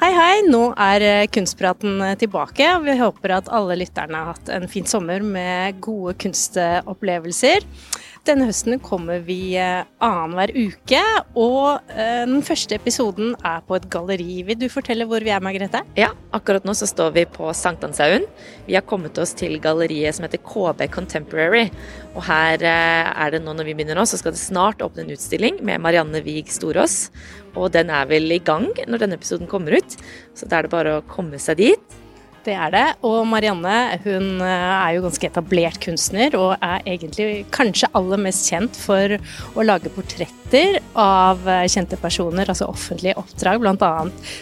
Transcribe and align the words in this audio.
Hei, 0.00 0.14
hei! 0.16 0.36
Nå 0.48 0.70
er 0.80 1.02
eh, 1.04 1.26
Kunstpraten 1.28 1.98
eh, 2.00 2.14
tilbake. 2.16 2.64
Vi 2.86 2.92
håper 2.96 3.34
at 3.36 3.50
alle 3.52 3.74
lytterne 3.76 4.16
har 4.16 4.30
hatt 4.30 4.48
en 4.48 4.64
fin 4.72 4.86
sommer 4.88 5.20
med 5.20 5.76
gode 5.84 6.14
kunstopplevelser. 6.22 7.66
Denne 8.28 8.50
høsten 8.50 8.76
kommer 8.84 9.22
vi 9.24 9.54
eh, 9.56 9.86
annenhver 10.04 10.50
uke, 10.52 11.00
og 11.40 11.92
eh, 11.94 12.26
den 12.28 12.42
første 12.44 12.76
episoden 12.76 13.32
er 13.48 13.62
på 13.64 13.78
et 13.78 13.86
galleri. 13.92 14.42
Vil 14.44 14.58
du 14.60 14.66
fortelle 14.68 15.06
hvor 15.08 15.24
vi 15.24 15.32
er, 15.32 15.40
Margrethe? 15.40 15.80
Ja, 15.96 16.10
akkurat 16.36 16.66
nå 16.68 16.74
så 16.76 16.88
står 16.90 17.14
vi 17.14 17.24
på 17.32 17.48
Sankthanshaugen. 17.56 18.26
Vi 18.66 18.76
har 18.76 18.84
kommet 18.84 19.16
oss 19.22 19.32
til 19.38 19.56
galleriet 19.64 20.18
som 20.18 20.26
heter 20.26 20.42
KB 20.44 20.84
Contemporary. 20.92 21.70
Og 22.12 22.20
her 22.28 22.60
eh, 22.60 23.08
er 23.08 23.32
det 23.32 23.40
nå 23.46 23.56
når 23.56 23.70
vi 23.70 23.76
begynner 23.78 23.96
nå, 23.96 24.04
så 24.04 24.20
skal 24.20 24.36
det 24.36 24.42
snart 24.42 24.84
åpne 24.84 25.06
en 25.06 25.16
utstilling 25.16 25.62
med 25.64 25.80
Marianne 25.80 26.20
Wiig 26.26 26.52
Storås. 26.52 27.06
Og 27.56 27.72
den 27.72 27.88
er 27.88 28.04
vel 28.10 28.28
i 28.36 28.42
gang 28.44 28.68
når 28.84 29.06
denne 29.06 29.16
episoden 29.16 29.48
kommer 29.48 29.80
ut, 29.80 29.96
så 30.36 30.44
da 30.44 30.60
er 30.60 30.68
det 30.68 30.76
bare 30.76 30.98
å 30.98 31.06
komme 31.08 31.40
seg 31.40 31.62
dit. 31.64 31.99
Det 32.46 32.54
er 32.56 32.72
det. 32.72 32.84
Og 33.06 33.22
Marianne 33.28 33.76
hun 34.04 34.40
eh, 34.40 34.48
er 34.48 34.94
jo 34.96 35.04
ganske 35.04 35.28
etablert 35.28 35.80
kunstner, 35.82 36.34
og 36.38 36.54
er 36.56 36.84
egentlig 36.88 37.44
kanskje 37.54 37.90
aller 37.98 38.20
mest 38.22 38.48
kjent 38.50 38.78
for 38.80 39.16
å 39.54 39.66
lage 39.66 39.92
portretter 39.92 40.80
av 40.98 41.44
eh, 41.48 41.66
kjente 41.70 41.98
personer, 42.00 42.48
altså 42.48 42.70
offentlige 42.70 43.18
oppdrag, 43.20 43.60
bl.a. 43.60 43.92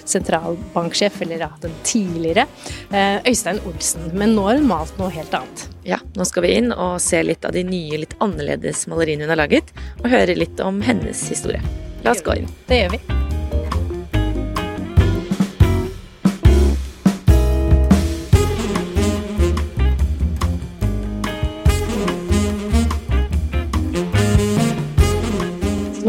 sentralbanksjef, 0.09 1.21
eller 1.27 1.47
ja, 1.49 1.51
den 1.63 1.75
tidligere, 1.87 2.47
eh, 2.93 3.19
Øystein 3.27 3.63
Olsen. 3.69 4.11
Men 4.15 4.37
nå 4.39 4.47
har 4.49 4.61
hun 4.61 4.71
malt 4.71 4.95
noe 5.01 5.11
helt 5.15 5.35
annet. 5.35 5.67
Ja, 5.89 6.01
nå 6.15 6.27
skal 6.29 6.47
vi 6.47 6.55
inn 6.61 6.71
og 6.75 6.99
se 7.03 7.23
litt 7.25 7.47
av 7.49 7.57
de 7.57 7.65
nye, 7.67 8.05
litt 8.05 8.19
annerledes 8.23 8.87
maleriene 8.91 9.27
hun 9.27 9.35
har 9.35 9.43
laget, 9.43 9.75
og 10.03 10.13
høre 10.13 10.39
litt 10.39 10.63
om 10.63 10.83
hennes 10.87 11.27
historie. 11.33 11.63
La 12.05 12.15
oss 12.15 12.23
gå 12.23 12.39
inn. 12.39 12.53
Det 12.71 12.85
gjør 12.85 12.95
vi. 12.95 13.28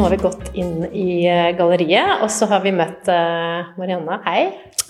Har 0.10 0.18
vi 0.18 0.24
gått 0.24 0.56
inn 0.58 0.86
i 0.90 1.28
eh, 1.30 1.52
galleriet, 1.54 2.24
og 2.24 2.32
så 2.34 2.48
har 2.50 2.64
vi 2.64 2.72
møtt 2.74 3.06
Marianna. 3.06 3.76
Marianne. 3.78 4.16
Hei. 4.26 4.40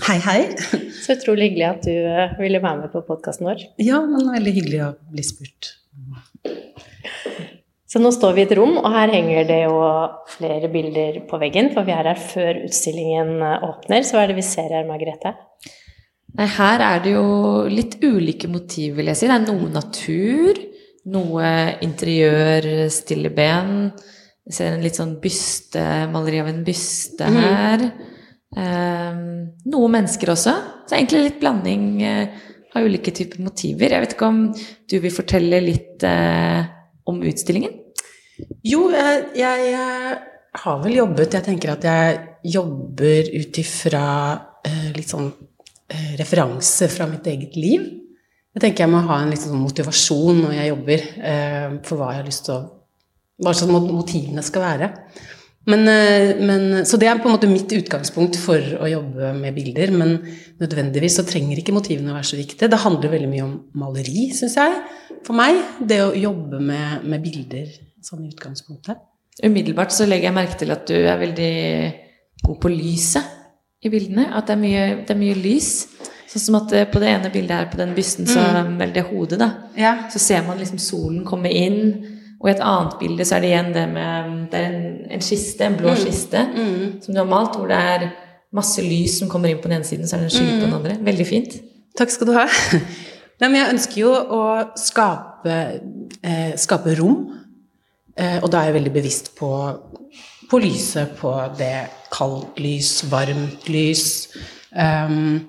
Hei, 0.06 0.16
hei. 0.23 0.44
Så 1.03 1.17
utrolig 1.17 1.50
hyggelig 1.50 1.66
at 1.67 1.81
du 1.84 1.92
eh, 1.92 2.38
ville 2.39 2.61
være 2.64 2.86
med 2.86 2.94
på 2.94 3.02
podkasten 3.03 3.50
vår. 3.50 3.66
Ja, 3.84 3.98
men 4.08 4.30
veldig 4.31 4.53
hyggelig 4.56 4.78
å 4.86 4.94
bli 5.11 5.26
spurt. 5.28 5.73
Så 7.89 8.00
nå 8.00 8.14
står 8.16 8.38
vi 8.38 8.45
i 8.45 8.48
et 8.48 8.53
rom, 8.56 8.78
og 8.80 8.88
her 8.94 9.11
henger 9.11 9.50
det 9.50 9.58
jo 9.66 9.81
flere 10.38 10.70
bilder 10.72 11.17
på 11.28 11.39
veggen, 11.42 11.67
for 11.73 11.89
vi 11.89 11.98
er 11.98 12.08
her 12.14 12.22
før 12.22 12.61
utstillingen 12.70 13.33
eh, 13.44 13.66
åpner. 13.67 14.06
Så 14.08 14.16
hva 14.16 14.23
er 14.23 14.31
det 14.31 14.38
vi 14.38 14.45
ser 14.48 14.72
her, 14.72 14.86
Margrethe? 14.88 15.33
Nei, 16.39 16.48
her 16.54 16.86
er 16.86 17.04
det 17.04 17.17
jo 17.17 17.26
litt 17.67 18.00
ulike 18.06 18.48
motiv, 18.48 18.95
vil 19.02 19.11
jeg 19.11 19.20
si. 19.20 19.28
Det 19.28 19.36
er 19.36 19.44
noe 19.50 19.67
natur, 19.73 20.64
noe 21.11 21.52
interiør, 21.83 22.70
stille 22.93 23.33
ben. 23.36 23.92
Jeg 24.48 24.55
ser 24.55 24.76
en 24.76 24.86
litt 24.86 24.98
sånn 24.98 25.17
byste, 25.22 25.83
maleri 26.14 26.39
av 26.42 26.50
en 26.52 26.64
byste 26.66 27.27
her. 27.36 27.83
Um, 28.55 29.20
noen 29.70 29.94
mennesker 30.00 30.32
også. 30.33 30.54
Så 30.89 30.98
egentlig 30.98 31.26
litt 31.27 31.42
blanding 31.42 31.83
uh, 32.02 32.39
av 32.73 32.88
ulike 32.88 33.14
typer 33.16 33.44
motiver. 33.45 33.94
Jeg 33.94 34.05
vet 34.05 34.16
ikke 34.16 34.32
om 34.32 34.42
du 34.55 34.98
vil 35.04 35.14
fortelle 35.14 35.61
litt 35.61 36.05
uh, 36.08 36.64
om 37.10 37.22
utstillingen? 37.30 37.76
Jo, 38.66 38.88
jeg, 38.94 39.23
jeg, 39.38 39.70
jeg 39.73 40.17
har 40.64 40.78
vel 40.80 40.94
jobbet 40.95 41.33
Jeg 41.36 41.44
tenker 41.44 41.73
at 41.73 41.83
jeg 41.83 42.20
jobber 42.55 43.30
ut 43.36 43.61
ifra 43.61 44.05
uh, 44.39 44.89
litt 44.95 45.11
sånn 45.11 45.28
eh, 45.89 46.14
referanse 46.20 46.89
fra 46.92 47.08
mitt 47.10 47.28
eget 47.28 47.58
liv. 47.60 47.86
Jeg 48.55 48.64
tenker 48.64 48.86
jeg 48.86 48.92
må 48.92 49.02
ha 49.05 49.22
en 49.22 49.32
litt 49.33 49.44
sånn 49.44 49.61
motivasjon 49.61 50.44
når 50.44 50.55
jeg 50.58 50.72
jobber, 50.72 51.05
eh, 51.32 51.67
for 51.86 51.99
hva 51.99 52.14
jeg 52.14 52.22
har 52.22 52.30
lyst 52.30 52.45
til 52.48 52.55
å 52.55 52.61
Hva 53.39 53.54
slags 53.55 53.92
motivene 53.92 54.44
skal 54.44 54.66
være. 54.66 54.94
Men, 55.70 55.88
eh, 55.88 56.36
men, 56.39 56.86
så 56.86 56.98
det 56.98 57.10
er 57.10 57.20
på 57.22 57.30
en 57.30 57.36
måte 57.36 57.50
mitt 57.50 57.72
utgangspunkt 57.76 58.39
for 58.42 58.58
å 58.58 58.88
jobbe 58.89 59.33
med 59.38 59.55
bilder. 59.58 59.94
Men 59.95 60.16
nødvendigvis 60.61 61.20
så 61.20 61.26
trenger 61.27 61.61
ikke 61.61 61.76
motivene 61.76 62.14
å 62.14 62.17
være 62.17 62.32
så 62.32 62.39
viktige. 62.39 62.72
Det 62.72 62.83
handler 62.86 63.14
veldig 63.14 63.30
mye 63.32 63.45
om 63.45 63.55
maleri, 63.80 64.30
syns 64.36 64.58
jeg. 64.60 64.80
For 65.28 65.38
meg. 65.38 65.61
Det 65.80 66.02
å 66.05 66.16
jobbe 66.17 66.61
med, 66.64 67.05
med 67.05 67.23
bilder 67.26 67.70
sånn 68.04 68.26
i 68.26 68.32
utgangspunktet. 68.32 69.02
Umiddelbart 69.44 69.94
så 69.95 70.08
legger 70.08 70.30
jeg 70.30 70.36
merke 70.36 70.58
til 70.60 70.73
at 70.73 70.88
du 70.89 70.98
er 70.98 71.20
veldig 71.20 71.54
god 72.44 72.58
på 72.64 72.72
lyset 72.72 73.36
i 73.83 73.92
bildene. 73.92 74.30
At 74.36 74.49
det 74.49 74.55
er 74.55 74.64
mye, 74.64 74.86
det 75.05 75.16
er 75.16 75.20
mye 75.20 75.38
lys. 75.38 75.73
Sånn 76.30 76.44
som 76.44 76.60
at 76.60 76.73
eh, 76.78 76.88
på 76.89 77.02
det 77.02 77.11
ene 77.14 77.32
bildet 77.33 77.55
her 77.55 77.70
på 77.72 77.80
den 77.80 77.94
bysten, 77.98 78.28
så 78.30 78.42
vel 78.80 78.95
det 78.95 79.05
hodet, 79.10 79.39
da. 79.42 79.52
Ja. 79.80 79.94
Så 80.14 80.22
ser 80.22 80.44
man 80.48 80.60
liksom 80.60 80.82
solen 80.82 81.23
komme 81.28 81.52
inn. 81.54 82.17
Og 82.39 82.48
i 82.48 82.54
et 82.54 82.64
annet 82.64 82.95
bilde 83.02 83.26
så 83.27 83.36
er 83.36 83.44
det 83.44 83.52
igjen 83.52 83.73
det 83.76 83.86
med 83.92 84.36
Det 84.52 84.60
er 84.60 84.67
en, 84.70 84.83
en 85.11 85.23
kiste, 85.23 85.66
en 85.66 85.77
blå 85.80 85.95
kiste, 86.00 86.45
som 87.04 87.14
du 87.14 87.20
har 87.20 87.27
malt, 87.27 87.58
hvor 87.60 87.67
det 87.67 87.80
er 87.94 88.10
masse 88.55 88.82
lys 88.82 89.20
som 89.20 89.30
kommer 89.30 89.52
inn 89.52 89.60
på 89.61 89.70
den 89.70 89.80
ene 89.80 89.88
siden, 89.88 90.08
så 90.08 90.16
er 90.16 90.23
det 90.23 90.30
en 90.30 90.36
skygge 90.38 90.55
på 90.55 90.66
den 90.66 90.78
andre. 90.80 90.95
Veldig 91.05 91.28
fint. 91.28 91.60
Takk 91.99 92.14
skal 92.14 92.30
du 92.30 92.33
ha. 92.38 92.48
Nei, 93.39 93.48
men 93.48 93.60
jeg 93.60 93.73
ønsker 93.76 94.02
jo 94.02 94.14
å 94.14 94.42
skape, 94.80 95.58
eh, 96.23 96.55
skape 96.60 96.95
rom. 96.99 97.22
Eh, 98.20 98.39
og 98.42 98.49
da 98.52 98.61
er 98.61 98.72
jeg 98.72 98.80
veldig 98.80 98.95
bevisst 98.95 99.32
på, 99.38 99.52
på 100.49 100.61
lyset, 100.64 101.14
på 101.20 101.33
det 101.60 101.76
kaldt 102.11 102.60
lys, 102.60 102.98
varmt 103.11 103.70
lys. 103.72 104.08
Um, 104.73 105.45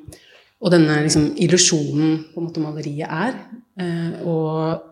og 0.60 0.72
denne 0.74 1.00
liksom, 1.06 1.30
illusjonen 1.40 2.14
på 2.30 2.40
en 2.40 2.46
måte 2.46 2.62
maleriet 2.62 3.08
er. 3.08 3.40
Eh, 3.80 4.22
og 4.28 4.89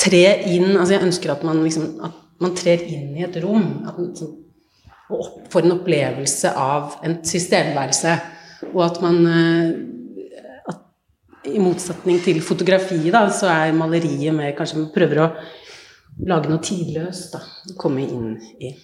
tre 0.00 0.22
inn 0.50 0.74
Altså 0.74 0.96
jeg 0.96 1.06
ønsker 1.06 1.32
at 1.34 1.44
man 1.46 1.62
liksom 1.64 1.98
at 2.04 2.20
man 2.42 2.54
trer 2.58 2.82
inn 2.90 3.14
i 3.16 3.24
et 3.24 3.36
rom. 3.42 3.66
Man 3.84 4.08
liksom, 4.08 4.32
og 5.12 5.20
opp, 5.20 5.34
får 5.52 5.66
en 5.66 5.76
opplevelse 5.76 6.50
av 6.58 6.96
en 7.06 7.18
tilstedeværelse. 7.24 8.14
Og 8.72 8.80
at 8.86 9.00
man 9.04 9.20
eh, 9.30 9.68
at, 10.72 10.80
I 11.54 11.60
motsetning 11.62 12.22
til 12.24 12.40
fotografi, 12.42 12.98
da, 13.12 13.26
så 13.30 13.50
er 13.52 13.76
maleriet 13.76 14.34
mer 14.34 14.54
Kanskje 14.56 14.80
man 14.80 14.90
prøver 14.94 15.22
å 15.22 15.28
lage 16.26 16.50
noe 16.50 16.64
tidløst. 16.64 17.36
da, 17.36 17.74
Komme 17.80 18.06
inn 18.06 18.34
i. 18.58 18.74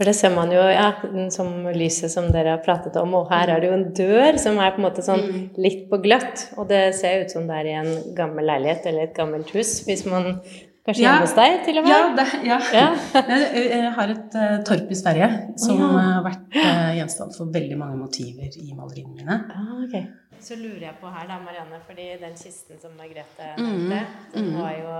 For 0.00 0.08
det 0.08 0.14
ser 0.16 0.30
man 0.32 0.48
jo, 0.48 0.62
ja, 0.64 0.94
som 1.28 1.66
lyset 1.76 2.08
som 2.08 2.30
dere 2.32 2.54
har 2.54 2.62
pratet 2.64 2.94
om, 2.96 3.18
og 3.18 3.26
her 3.28 3.50
er 3.52 3.60
det 3.60 3.68
jo 3.68 3.74
en 3.76 3.90
dør 3.92 4.38
som 4.40 4.56
er 4.56 4.72
på 4.72 4.80
en 4.80 4.86
måte 4.86 5.04
sånn 5.04 5.26
litt 5.60 5.82
på 5.90 5.98
gløtt, 6.00 6.46
og 6.56 6.70
det 6.70 6.94
ser 6.96 7.26
ut 7.26 7.34
som 7.34 7.44
det 7.44 7.58
er 7.58 7.68
i 7.68 7.74
en 7.82 7.90
gammel 8.16 8.48
leilighet 8.48 8.88
eller 8.88 9.10
et 9.10 9.18
gammelt 9.18 9.52
hus, 9.52 9.74
hvis 9.84 10.06
man 10.08 10.38
kanskje 10.86 11.02
Ja. 11.04 11.10
hjemme 11.10 11.26
hos 11.26 11.36
deg, 11.36 11.58
til 11.66 11.80
og 11.80 11.86
med. 11.86 11.92
Ja, 11.92 12.00
det, 12.18 12.26
ja. 12.46 12.58
Ja. 12.74 12.88
jeg, 13.74 13.92
har 13.98 14.14
et 14.14 14.38
uh, 14.38 14.56
torp 14.66 14.90
i 14.90 14.98
Sverige 14.98 15.28
som 15.60 15.76
oh, 15.76 15.92
ja. 15.96 16.06
har 16.16 16.24
vært 16.26 16.56
uh, 16.56 16.90
gjenstand 16.98 17.36
for 17.36 17.52
veldig 17.52 17.78
mange 17.80 18.00
motiver 18.00 18.58
i 18.60 18.72
maleriene 18.74 19.14
mine. 19.18 19.38
Ah, 19.54 19.76
okay. 19.84 20.08
Så 20.40 20.56
lurer 20.56 20.86
jeg 20.86 20.96
på 21.02 21.08
her 21.12 21.26
da, 21.28 21.36
Marianne, 21.44 21.82
fordi 21.84 22.06
den 22.20 22.32
kisten 22.38 22.78
som 22.80 22.94
Margrethe 22.96 23.50
Mm, 23.58 23.90
nevnte, 23.90 24.40
mm. 24.40 24.54
har 24.56 24.72
jo, 24.78 24.94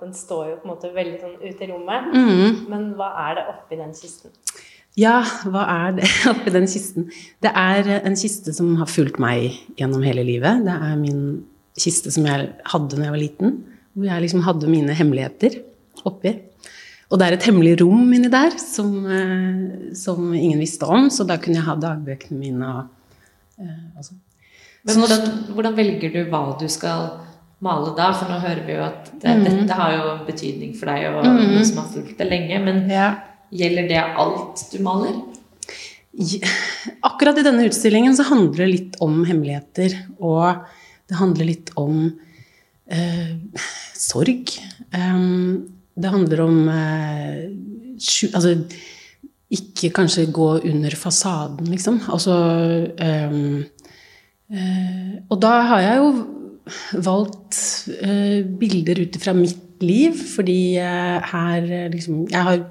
den 0.00 0.14
står 0.14 0.48
jo 0.48 0.56
på 0.58 0.66
en 0.66 0.72
måte 0.72 0.90
veldig 0.96 1.20
sånn 1.22 1.36
ute 1.44 1.62
i 1.62 1.68
rommet. 1.70 2.08
Mm. 2.10 2.58
Men 2.72 2.88
hva 2.98 3.12
er 3.28 3.38
det 3.38 3.44
oppi 3.52 3.78
den 3.78 3.94
kisten? 3.94 4.34
Ja, 4.98 5.20
hva 5.46 5.62
er 5.70 5.94
det 6.00 6.10
oppi 6.32 6.50
den 6.54 6.66
kisten? 6.70 7.06
Det 7.44 7.52
er 7.54 7.86
eh, 7.86 8.02
en 8.08 8.18
kiste 8.18 8.54
som 8.56 8.74
har 8.80 8.90
fulgt 8.90 9.20
meg 9.22 9.60
gjennom 9.78 10.02
hele 10.02 10.26
livet. 10.26 10.64
Det 10.66 10.74
er 10.74 10.98
min 10.98 11.22
kiste 11.78 12.10
som 12.10 12.26
jeg 12.26 12.50
hadde 12.72 12.96
da 12.96 13.06
jeg 13.06 13.14
var 13.14 13.22
liten, 13.22 13.58
hvor 13.98 14.06
jeg 14.06 14.22
liksom 14.24 14.44
hadde 14.46 14.70
mine 14.70 14.94
hemmeligheter 14.94 15.58
oppi. 16.06 16.36
Og 17.08 17.18
det 17.18 17.26
er 17.26 17.36
et 17.38 17.46
hemmelig 17.48 17.78
rom 17.80 18.10
inni 18.14 18.28
der 18.30 18.52
som, 18.60 18.90
eh, 19.10 19.92
som 19.96 20.32
ingen 20.36 20.60
visste 20.60 20.86
om, 20.86 21.08
så 21.10 21.24
da 21.26 21.38
kunne 21.40 21.56
jeg 21.58 21.66
ha 21.66 21.74
dagbøkene 21.80 22.38
mine 22.38 22.68
og, 22.68 23.22
eh, 23.58 23.78
og 23.96 24.04
sånn. 24.04 24.20
Men 24.86 25.00
hvordan, 25.02 25.24
hvordan 25.56 25.74
velger 25.76 26.12
du 26.14 26.20
hva 26.30 26.42
du 26.60 26.68
skal 26.70 27.08
male 27.64 27.94
da? 27.96 28.12
For 28.14 28.30
nå 28.30 28.38
hører 28.40 28.60
vi 28.66 28.76
jo 28.76 28.84
at 28.84 29.10
det, 29.20 29.32
Mm. 29.34 29.44
dette 29.44 29.74
har 29.80 29.92
jo 29.96 30.26
betydning 30.26 30.76
for 30.76 30.86
deg, 30.86 31.08
og 31.14 31.24
noe 31.24 31.64
som 31.64 31.78
har 31.82 31.88
fulgt 31.92 32.16
deg 32.18 32.30
lenge. 32.30 32.64
Men 32.64 32.88
Ja. 32.88 33.16
gjelder 33.52 33.88
det 33.88 33.98
alt 34.16 34.64
du 34.70 34.78
maler? 34.78 35.22
Ja, 36.14 36.46
Akkurat 37.04 37.38
i 37.38 37.42
denne 37.42 37.66
utstillingen 37.68 38.14
så 38.16 38.24
handler 38.24 38.56
det 38.56 38.68
litt 38.68 38.96
om 39.00 39.24
hemmeligheter, 39.24 39.94
og 40.20 40.64
det 41.08 41.16
handler 41.16 41.44
litt 41.46 41.70
om 41.76 42.18
eh, 42.90 43.36
sorg. 43.98 44.54
Um, 44.94 45.68
det 45.98 46.12
handler 46.12 46.44
om 46.44 46.58
eh, 46.72 47.38
sju, 47.98 48.30
Altså 48.32 48.54
ikke 49.48 49.90
kanskje 49.96 50.28
gå 50.32 50.48
under 50.68 50.94
fasaden, 50.96 51.70
liksom. 51.72 52.02
Altså 52.12 52.34
um, 52.92 53.64
eh, 54.52 55.14
Og 55.28 55.40
da 55.40 55.54
har 55.70 55.84
jeg 55.86 56.02
jo 56.02 56.10
valgt 57.08 57.56
eh, 58.02 58.44
bilder 58.44 59.00
ut 59.02 59.16
ifra 59.16 59.32
mitt 59.36 59.64
liv, 59.80 60.14
fordi 60.34 60.76
her 60.78 61.66
liksom 61.92 62.26
Jeg 62.28 62.44
har 62.44 62.62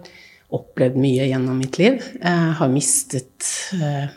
opplevd 0.54 0.96
mye 1.00 1.26
gjennom 1.28 1.58
mitt 1.60 1.76
liv. 1.80 1.98
Jeg 2.22 2.52
har 2.60 2.70
mistet 2.72 3.48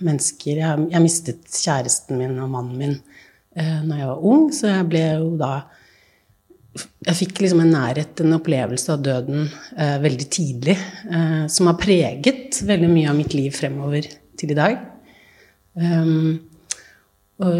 mennesker. 0.02 0.58
Jeg 0.58 0.66
har, 0.66 0.82
jeg 0.92 1.02
mistet 1.02 1.48
kjæresten 1.48 2.20
min 2.20 2.36
og 2.38 2.52
mannen 2.52 2.76
min 2.78 2.96
eh, 3.56 3.80
når 3.82 3.96
jeg 3.96 4.10
var 4.10 4.26
ung, 4.32 4.48
så 4.54 4.74
jeg 4.74 4.88
ble 4.90 5.04
jo 5.08 5.30
da 5.40 5.52
jeg 7.00 7.16
fikk 7.16 7.38
liksom 7.40 7.62
en 7.62 7.72
nærhet, 7.72 8.20
en 8.20 8.36
opplevelse 8.36 8.92
av 8.92 9.04
døden 9.04 9.46
eh, 9.72 9.96
veldig 10.02 10.26
tidlig, 10.32 10.76
eh, 11.08 11.44
som 11.48 11.70
har 11.70 11.78
preget 11.80 12.60
veldig 12.68 12.90
mye 12.92 13.08
av 13.08 13.16
mitt 13.16 13.32
liv 13.36 13.54
fremover 13.56 14.08
til 14.40 14.52
i 14.52 14.56
dag. 14.58 14.82
Um, 15.80 16.34
og, 17.40 17.56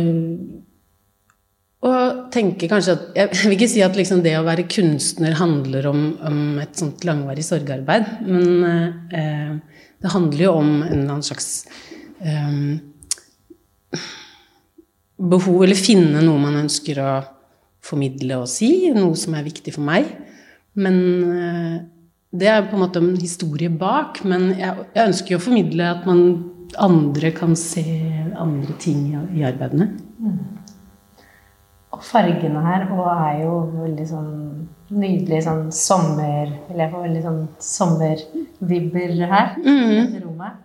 og 1.88 2.18
tenker 2.34 2.68
kanskje 2.68 2.96
at 2.96 3.04
Jeg 3.20 3.46
vil 3.46 3.54
ikke 3.54 3.70
si 3.70 3.84
at 3.86 3.96
liksom 3.96 4.20
det 4.24 4.34
å 4.36 4.44
være 4.44 4.66
kunstner 4.68 5.38
handler 5.38 5.88
om, 5.88 6.02
om 6.26 6.40
et 6.60 6.76
sånt 6.76 7.06
langvarig 7.08 7.46
sorgarbeid, 7.46 8.12
men 8.28 8.68
eh, 9.16 9.82
det 10.00 10.12
handler 10.12 10.46
jo 10.50 10.54
om 10.58 10.72
en 10.82 10.88
eller 10.90 11.16
annen 11.16 11.24
slags 11.24 11.64
eh, 12.20 14.00
behov, 15.16 15.62
eller 15.64 15.86
finne 15.88 16.20
noe 16.24 16.44
man 16.44 16.60
ønsker 16.66 17.00
å 17.00 17.12
formidle 17.90 18.40
og 18.42 18.50
si, 18.50 18.90
noe 18.94 19.18
som 19.18 19.36
er 19.36 19.46
viktig 19.46 19.74
for 19.76 19.86
meg. 19.86 20.08
Men 20.78 20.96
eh, 21.34 21.76
det 22.30 22.48
er 22.50 22.68
på 22.68 22.78
en 22.78 22.84
måte 22.84 23.02
en 23.02 23.16
historie 23.18 23.70
bak. 23.70 24.22
Men 24.24 24.50
jeg, 24.54 24.86
jeg 24.94 25.10
ønsker 25.10 25.34
jo 25.34 25.40
å 25.40 25.44
formidle 25.48 25.90
at 25.96 26.06
man 26.08 26.24
andre 26.78 27.32
kan 27.34 27.56
se 27.58 27.84
andre 28.38 28.76
ting 28.82 29.08
i, 29.10 29.22
i 29.40 29.46
arbeidene. 29.46 29.90
Og 31.90 32.02
fargene 32.06 32.62
her 32.62 32.86
og 32.94 33.06
er 33.10 33.40
jo 33.42 33.54
veldig 33.80 34.06
sånn 34.06 34.34
nydelig 34.90 35.44
sånn 35.46 35.68
sommer 35.74 36.48
Eller 36.48 36.84
jeg 36.84 36.90
får 36.92 37.04
veldig 37.04 37.22
sånn 37.24 37.40
sommervibber 37.62 39.16
her. 39.30 39.56
i 39.66 40.22
rommet. 40.22 40.58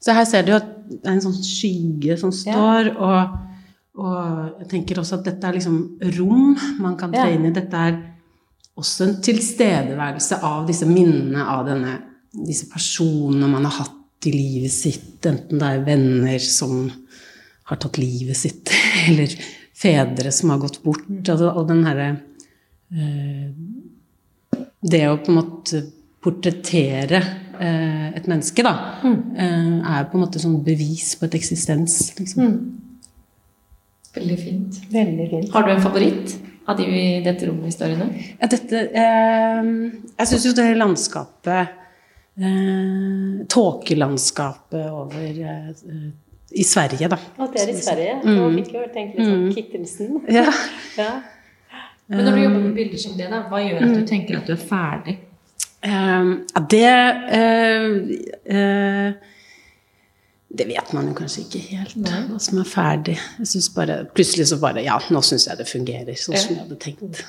Så 0.00 0.16
her 0.16 0.24
ser 0.28 0.46
du 0.46 0.54
at 0.56 0.68
det 0.88 1.04
er 1.04 1.12
en 1.12 1.24
sånn 1.24 1.36
skygge 1.44 2.16
som 2.20 2.32
står, 2.34 2.94
og, 2.96 3.34
og 3.98 4.60
jeg 4.62 4.68
tenker 4.70 5.00
også 5.00 5.18
at 5.18 5.26
dette 5.26 5.48
er 5.48 5.56
liksom 5.56 5.78
rom 6.18 6.54
man 6.80 6.96
kan 6.98 7.12
tre 7.12 7.26
inn 7.34 7.48
i. 7.48 7.54
Dette 7.54 7.80
er 7.88 7.96
også 8.78 9.06
en 9.06 9.16
tilstedeværelse 9.24 10.40
av 10.46 10.68
disse 10.68 10.86
minnene 10.88 11.44
av 11.52 11.64
denne, 11.66 11.96
disse 12.30 12.68
personene 12.70 13.50
man 13.50 13.66
har 13.66 13.80
hatt 13.82 14.28
i 14.28 14.34
livet 14.34 14.72
sitt, 14.72 15.18
enten 15.26 15.60
det 15.60 15.68
er 15.68 15.86
venner 15.86 16.42
som 16.44 16.84
har 17.70 17.78
tatt 17.80 17.98
livet 18.00 18.36
sitt, 18.36 18.70
eller 19.08 19.32
fedre 19.80 20.32
som 20.34 20.52
har 20.52 20.60
gått 20.62 20.82
bort, 20.84 21.08
altså, 21.08 21.50
og 21.54 21.68
den 21.70 21.86
herre 21.86 22.10
eh, 22.92 23.48
Det 24.80 25.00
å 25.08 25.18
på 25.20 25.32
en 25.32 25.38
måte 25.38 25.80
portrettere 26.20 27.20
eh, 27.60 28.06
et 28.16 28.28
menneske, 28.28 28.64
da, 28.64 28.74
eh, 29.04 29.80
er 29.80 30.08
på 30.10 30.18
en 30.18 30.24
måte 30.26 30.42
sånn 30.42 30.60
bevis 30.64 31.14
på 31.16 31.28
et 31.28 31.36
eksistens, 31.40 32.02
liksom. 32.18 32.54
Veldig 34.14 34.38
fint. 34.38 34.78
Veldig 34.90 35.26
fint. 35.30 35.52
Har 35.54 35.66
du 35.66 35.72
en 35.74 35.82
favoritt 35.82 36.32
av 36.66 36.78
de 36.78 36.86
i 36.86 37.04
dette 37.24 37.46
rommet-historiene? 37.46 38.08
Ja, 38.40 38.48
dette 38.50 38.80
eh, 38.90 39.70
Jeg 40.18 40.30
syns 40.32 40.46
jo 40.48 40.54
det 40.58 40.66
landskapet 40.78 41.76
eh, 42.40 43.46
Tåkelandskapet 43.50 44.90
over 44.90 45.40
eh, 45.54 46.10
I 46.50 46.66
Sverige, 46.66 47.10
da. 47.12 47.18
Og 47.38 47.54
det 47.54 47.62
er 47.64 47.72
i 47.72 47.78
Sverige. 47.78 48.18
Nå 48.26 48.50
fikk 48.58 48.72
jeg 48.74 48.82
jo 48.82 48.92
tenkt 48.94 49.18
litt 49.18 49.30
sånn 49.30 49.50
Kittelsen. 49.54 50.20
Ja. 50.40 50.46
Ja. 50.98 51.10
Men 52.10 52.26
når 52.26 52.34
du 52.34 52.42
jobber 52.42 52.62
med 52.64 52.72
bilder 52.74 52.98
som 52.98 53.12
det, 53.14 53.28
da, 53.30 53.44
hva 53.46 53.60
gjør 53.62 53.84
at 53.86 53.92
du 53.94 54.06
tenker 54.08 54.40
at 54.40 54.48
du 54.48 54.56
er 54.56 54.64
ferdig? 54.66 55.20
Eh, 55.86 56.32
det 56.72 56.86
eh, 57.38 57.84
eh, 58.58 59.12
Det 60.50 60.66
vet 60.66 60.92
man 60.96 61.06
jo 61.06 61.14
kanskje 61.14 61.44
ikke 61.44 61.60
helt, 61.70 61.92
hva 62.02 62.38
som 62.42 62.58
er 62.58 62.64
ferdig. 62.66 63.18
Jeg 63.38 63.46
synes 63.46 63.68
bare, 63.74 64.00
Plutselig 64.14 64.48
så 64.50 64.56
bare 64.60 64.82
Ja, 64.82 64.96
nå 65.14 65.20
syns 65.22 65.46
jeg 65.46 65.58
det 65.60 65.68
fungerer 65.70 66.16
sånn 66.18 66.36
som 66.36 66.56
jeg 66.56 66.64
hadde 66.64 66.78
tenkt. 66.82 67.20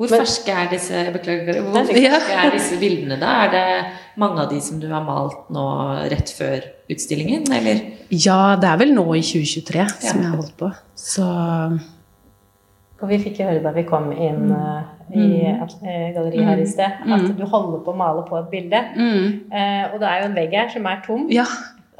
Hvor 0.00 0.08
ferske 0.08 0.52
er 0.52 0.68
disse 0.72 0.92
jeg 0.96 1.12
beklager, 1.12 1.58
hvor 1.64 1.80
Ja. 1.96 2.18
ferske 2.20 2.36
er 2.44 2.50
disse 2.54 2.76
bildene 2.80 3.16
da? 3.20 3.30
Er 3.46 3.50
det 3.50 3.64
mange 4.20 4.40
av 4.44 4.50
de 4.52 4.60
som 4.60 4.78
du 4.80 4.86
har 4.88 5.02
malt 5.04 5.48
nå 5.52 5.64
rett 6.12 6.28
før 6.36 6.62
utstillingen, 6.92 7.48
eller? 7.52 7.80
Ja, 8.10 8.56
det 8.56 8.68
er 8.68 8.76
vel 8.80 8.94
nå 8.96 9.04
i 9.16 9.20
2023 9.24 9.88
som 10.00 10.20
jeg 10.22 10.28
har 10.30 10.36
holdt 10.36 10.56
på. 10.60 10.70
Så 10.96 11.24
Og 13.00 13.08
vi 13.08 13.16
fikk 13.18 13.38
jo 13.40 13.46
høre 13.48 13.62
da 13.64 13.70
vi 13.72 13.82
kom 13.88 14.10
inn 14.12 14.50
eh, 14.52 14.82
i 15.16 15.26
eh, 15.48 16.12
galleriet 16.12 16.44
her 16.50 16.58
i 16.60 16.66
sted, 16.68 16.98
at 17.16 17.30
du 17.38 17.44
holder 17.48 17.80
på 17.84 17.94
å 17.94 17.96
male 17.96 18.26
på 18.28 18.36
et 18.42 18.50
bilde. 18.52 18.76
Eh, 18.76 19.84
og 19.92 20.00
det 20.02 20.08
er 20.10 20.18
jo 20.20 20.26
en 20.28 20.34
vegg 20.36 20.52
her 20.52 20.68
som 20.68 20.84
er 20.86 21.00
tom. 21.06 21.26
ja. 21.32 21.46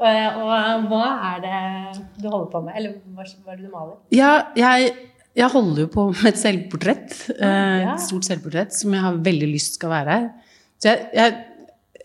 Eh, 0.01 0.39
og 0.41 0.87
hva 0.89 1.05
er 1.31 1.41
det 1.43 2.01
du 2.23 2.27
holder 2.29 2.49
på 2.53 2.61
med? 2.65 2.73
Eller 2.79 2.95
hva, 3.13 3.25
hva 3.45 3.53
er 3.53 3.59
det 3.61 3.67
du 3.67 3.71
maler? 3.75 3.95
Ja, 4.15 4.31
jeg, 4.57 4.91
jeg 5.37 5.49
holder 5.53 5.83
jo 5.85 5.91
på 5.93 6.07
med 6.15 6.25
et 6.31 6.39
selvportrett. 6.41 7.15
eh, 7.37 7.85
Ja. 7.85 7.93
Et 7.95 8.01
stort 8.07 8.25
selvportrett 8.27 8.73
som 8.73 8.93
jeg 8.97 9.05
har 9.05 9.21
veldig 9.29 9.49
lyst 9.53 9.77
skal 9.79 9.93
være 9.93 10.17
her. 10.17 10.27
Så 10.81 10.89
jeg, 10.89 11.05
jeg, 11.13 11.35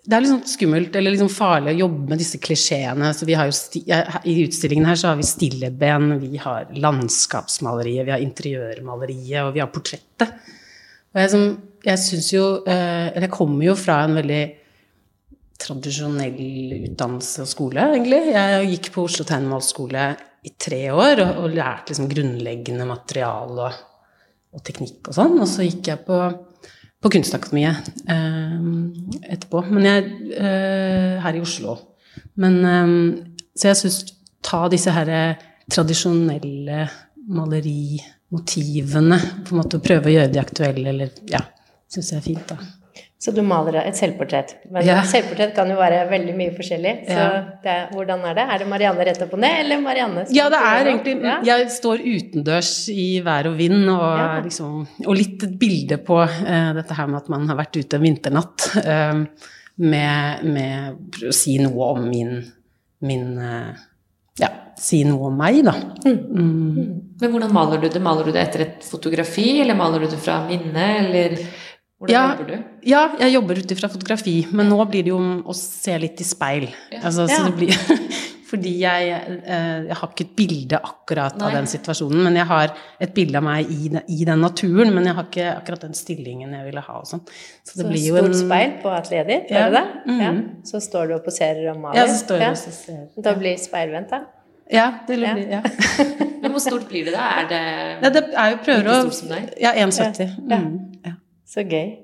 det 0.06 0.14
er 0.14 0.22
litt 0.22 0.30
sånn 0.30 0.44
skummelt 0.46 0.94
eller 1.00 1.14
liksom 1.16 1.30
farlig 1.32 1.72
å 1.72 1.80
jobbe 1.80 2.12
med 2.12 2.20
disse 2.22 2.38
klisjeene. 2.38 3.08
Så 3.16 3.26
vi 3.26 3.34
har 3.34 3.48
jo 3.48 3.54
sti, 3.56 3.80
I 3.88 4.34
utstillingen 4.44 4.86
her 4.86 5.00
så 5.00 5.08
har 5.10 5.16
vi 5.18 5.26
stilleben, 5.26 6.12
vi 6.22 6.36
har 6.38 6.68
landskapsmaleriet, 6.76 8.04
vi 8.06 8.14
har 8.14 8.22
interiørmaleriet, 8.22 9.40
og 9.48 9.54
vi 9.56 9.64
har 9.64 9.72
portrettet. 9.74 10.36
Og 11.16 11.22
jeg, 11.22 11.32
som, 11.32 11.48
jeg 11.86 11.98
syns 12.02 12.28
jo 12.34 12.44
eh, 12.68 13.06
Eller 13.14 13.24
jeg 13.24 13.32
kommer 13.32 13.64
jo 13.64 13.74
fra 13.78 14.02
en 14.04 14.18
veldig 14.18 14.40
tradisjonell 15.60 16.74
utdannelse 16.90 17.44
og 17.44 17.50
skole, 17.50 17.84
egentlig. 17.92 18.20
Jeg 18.34 18.70
gikk 18.74 18.90
på 18.94 19.04
Oslo 19.06 19.26
Tegnmålsskole 19.28 20.06
i 20.46 20.52
tre 20.60 20.82
år 20.94 21.22
og, 21.24 21.42
og 21.42 21.54
lærte 21.56 21.92
liksom 21.92 22.10
grunnleggende 22.10 22.86
materiale 22.88 23.68
og, 23.68 23.80
og 24.54 24.64
teknikk 24.66 25.10
og 25.10 25.16
sånn. 25.16 25.38
Og 25.42 25.48
så 25.50 25.66
gikk 25.66 25.90
jeg 25.92 26.04
på, 26.06 26.20
på 27.02 27.12
Kunstakademiet 27.16 27.90
eh, 28.12 28.60
etterpå. 29.34 29.64
Men 29.72 29.88
jeg 29.90 30.06
eh, 30.36 31.16
Her 31.24 31.38
i 31.38 31.42
Oslo. 31.42 31.78
Men 32.40 32.60
eh, 32.70 32.94
Så 33.56 33.72
jeg 33.72 33.80
syns 33.82 34.00
ta 34.46 34.66
disse 34.70 34.92
her 34.94 35.10
tradisjonelle 35.72 36.84
malerimotivene, 37.26 39.18
på 39.42 39.54
en 39.54 39.58
måte 39.58 39.80
og 39.80 39.86
prøve 39.86 40.12
å 40.12 40.14
gjøre 40.14 40.30
de 40.30 40.42
aktuelle, 40.42 40.90
eller 40.92 41.14
Ja. 41.32 41.42
Syns 41.90 42.12
jeg 42.12 42.18
er 42.18 42.24
fint, 42.24 42.50
da. 42.50 42.56
Så 43.18 43.32
du 43.32 43.40
maler 43.42 43.78
et 43.80 43.96
selvportrett. 43.96 44.50
Men 44.70 44.84
Ja. 44.84 44.98
selvportrett 45.08 45.54
kan 45.56 45.70
jo 45.72 45.76
være 45.78 46.02
veldig 46.10 46.34
mye 46.36 46.52
forskjellig. 46.56 47.06
Så 47.08 47.16
Ja. 47.16 47.44
det, 47.62 47.70
er- 47.72 47.88
hvordan 47.94 48.20
er 48.28 48.34
det? 48.34 48.44
Er 48.54 48.58
det 48.58 48.68
Marianne 48.68 49.04
rett 49.06 49.22
opp 49.22 49.32
og 49.32 49.38
ned, 49.40 49.56
eller 49.64 49.80
Marianne 49.80 50.26
Ja, 50.30 50.48
det 50.50 50.58
er 50.60 50.84
egentlig 50.84 51.22
Ja. 51.22 51.40
Jeg 51.42 51.66
står 51.70 51.98
utendørs 52.04 52.88
i 52.92 53.22
vær 53.24 53.46
og 53.46 53.56
vind, 53.56 53.88
og, 53.88 54.18
Ja. 54.18 54.40
liksom, 54.42 54.86
og 55.06 55.16
litt 55.16 55.42
et 55.42 55.58
bilde 55.58 55.96
på 56.04 56.22
uh, 56.28 56.72
dette 56.74 56.92
her 56.94 57.06
med 57.06 57.16
at 57.22 57.28
man 57.30 57.48
har 57.48 57.56
vært 57.56 57.76
ute 57.76 57.94
en 57.94 58.02
vinternatt. 58.02 58.76
uh, 58.84 59.24
med, 59.78 60.44
med 60.44 60.96
å 61.22 61.32
si 61.32 61.58
noe 61.58 61.96
om 61.96 62.08
min, 62.08 62.44
min 63.00 63.38
uh, 63.38 63.74
Ja, 64.38 64.48
si 64.76 65.02
noe 65.04 65.28
om 65.28 65.36
meg, 65.38 65.64
da. 65.64 65.72
Mm. 66.04 67.02
Men 67.20 67.30
hvordan 67.32 67.50
maler 67.52 67.80
du 67.80 67.88
det? 67.88 68.02
Maler 68.02 68.24
du 68.24 68.32
det 68.32 68.42
etter 68.48 68.60
et 68.60 68.82
fotografi, 68.84 69.60
eller 69.62 69.74
maler 69.74 70.00
du 70.00 70.06
det 70.08 70.18
fra 70.18 70.46
minnet, 70.46 71.06
eller 71.06 71.38
hvordan 71.98 72.12
Ja. 72.12 72.36
jobber 72.36 72.46
du? 72.56 72.64
Ja, 72.84 73.02
jeg 73.18 73.32
jobber 73.34 73.58
ut 73.58 73.70
ifra 73.70 73.88
fotografi, 73.88 74.46
men 74.52 74.68
nå 74.68 74.84
blir 74.90 75.02
det 75.04 75.08
jo 75.14 75.16
om 75.16 75.42
å 75.44 75.54
se 75.54 75.98
litt 75.98 76.20
i 76.20 76.24
speil. 76.24 76.68
Altså, 77.02 77.26
så 77.28 77.38
Ja. 77.38 77.44
det 77.46 77.54
blir, 77.56 77.72
fordi 78.50 78.78
jeg, 78.78 79.08
eh, 79.44 79.86
jeg 79.88 79.96
har 79.96 80.08
ikke 80.08 80.20
et 80.26 80.36
bilde 80.36 80.78
akkurat 80.80 81.36
Nei. 81.36 81.46
av 81.46 81.52
den 81.52 81.66
situasjonen, 81.66 82.22
men 82.22 82.34
jeg 82.36 82.46
har 82.46 82.74
et 83.00 83.12
bilde 83.14 83.36
av 83.36 83.42
meg 83.42 83.66
i, 83.70 83.88
den- 83.88 84.02
i 84.08 84.24
den 84.24 84.40
naturen, 84.40 84.94
men 84.94 85.04
jeg 85.04 85.14
har 85.14 85.24
ikke 85.24 85.56
akkurat 85.64 85.80
den 85.80 85.94
stillingen 85.94 86.52
jeg 86.52 86.64
ville 86.64 86.80
ha 86.80 86.98
og 87.00 87.04
sånn. 87.06 87.22
Så 87.64 87.76
det 87.76 87.86
Så 87.86 87.88
blir 87.90 88.06
jo 88.06 88.16
stort 88.16 88.26
en 88.26 88.34
speil 88.34 88.72
på 88.82 88.88
atelieret 88.92 89.26
ditt, 89.26 89.50
Ja. 89.50 89.66
er 89.66 89.70
det 89.70 89.82
det? 89.82 90.12
Mhm. 90.12 90.20
Ja. 90.20 90.32
Så 90.64 90.80
står 90.80 91.08
du 91.08 91.14
og 91.14 91.24
poserer 91.24 91.70
og 91.74 91.80
maler. 91.80 91.96
Ja, 91.96 92.06
så 92.06 92.24
står 92.24 92.38
jeg 92.38 92.40
Ja. 92.40 92.50
og 92.50 92.56
ser. 92.56 93.08
Da 93.22 93.34
blir 93.34 93.56
speilvendt, 93.58 94.10
da. 94.10 94.20
Ja, 94.70 94.92
det 95.08 95.18
Ja. 95.18 95.34
blir 95.34 95.48
ja. 95.50 95.62
Men 96.42 96.50
hvor 96.52 96.60
stort 96.60 96.88
blir 96.88 97.04
det 97.06 97.14
da? 97.14 97.40
Er 97.40 97.48
det 97.48 98.02
ja, 98.02 98.10
det 98.10 98.34
er 98.36 98.50
jo 98.50 98.56
prøver 98.58 98.84
Like 98.84 98.94
å 98.94 99.10
stort 99.10 99.14
som 99.14 99.28
deg? 99.28 99.54
Ja, 99.60 99.72
1,70. 99.72 100.36
Ja. 100.50 100.56
Mm, 100.58 100.92
ja. 101.04 101.12
Så 101.46 101.62
gøy. 101.66 101.94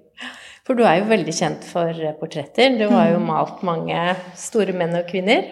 For 0.62 0.78
du 0.78 0.84
er 0.86 1.00
jo 1.00 1.08
veldig 1.10 1.32
kjent 1.34 1.64
for 1.66 1.88
eh, 1.90 2.12
portretter. 2.20 2.76
Du 2.78 2.84
har 2.92 3.10
jo 3.10 3.18
Mm. 3.18 3.26
malt 3.26 3.62
mange 3.66 4.16
store 4.38 4.72
menn 4.72 4.94
og 4.94 5.08
kvinner. 5.10 5.48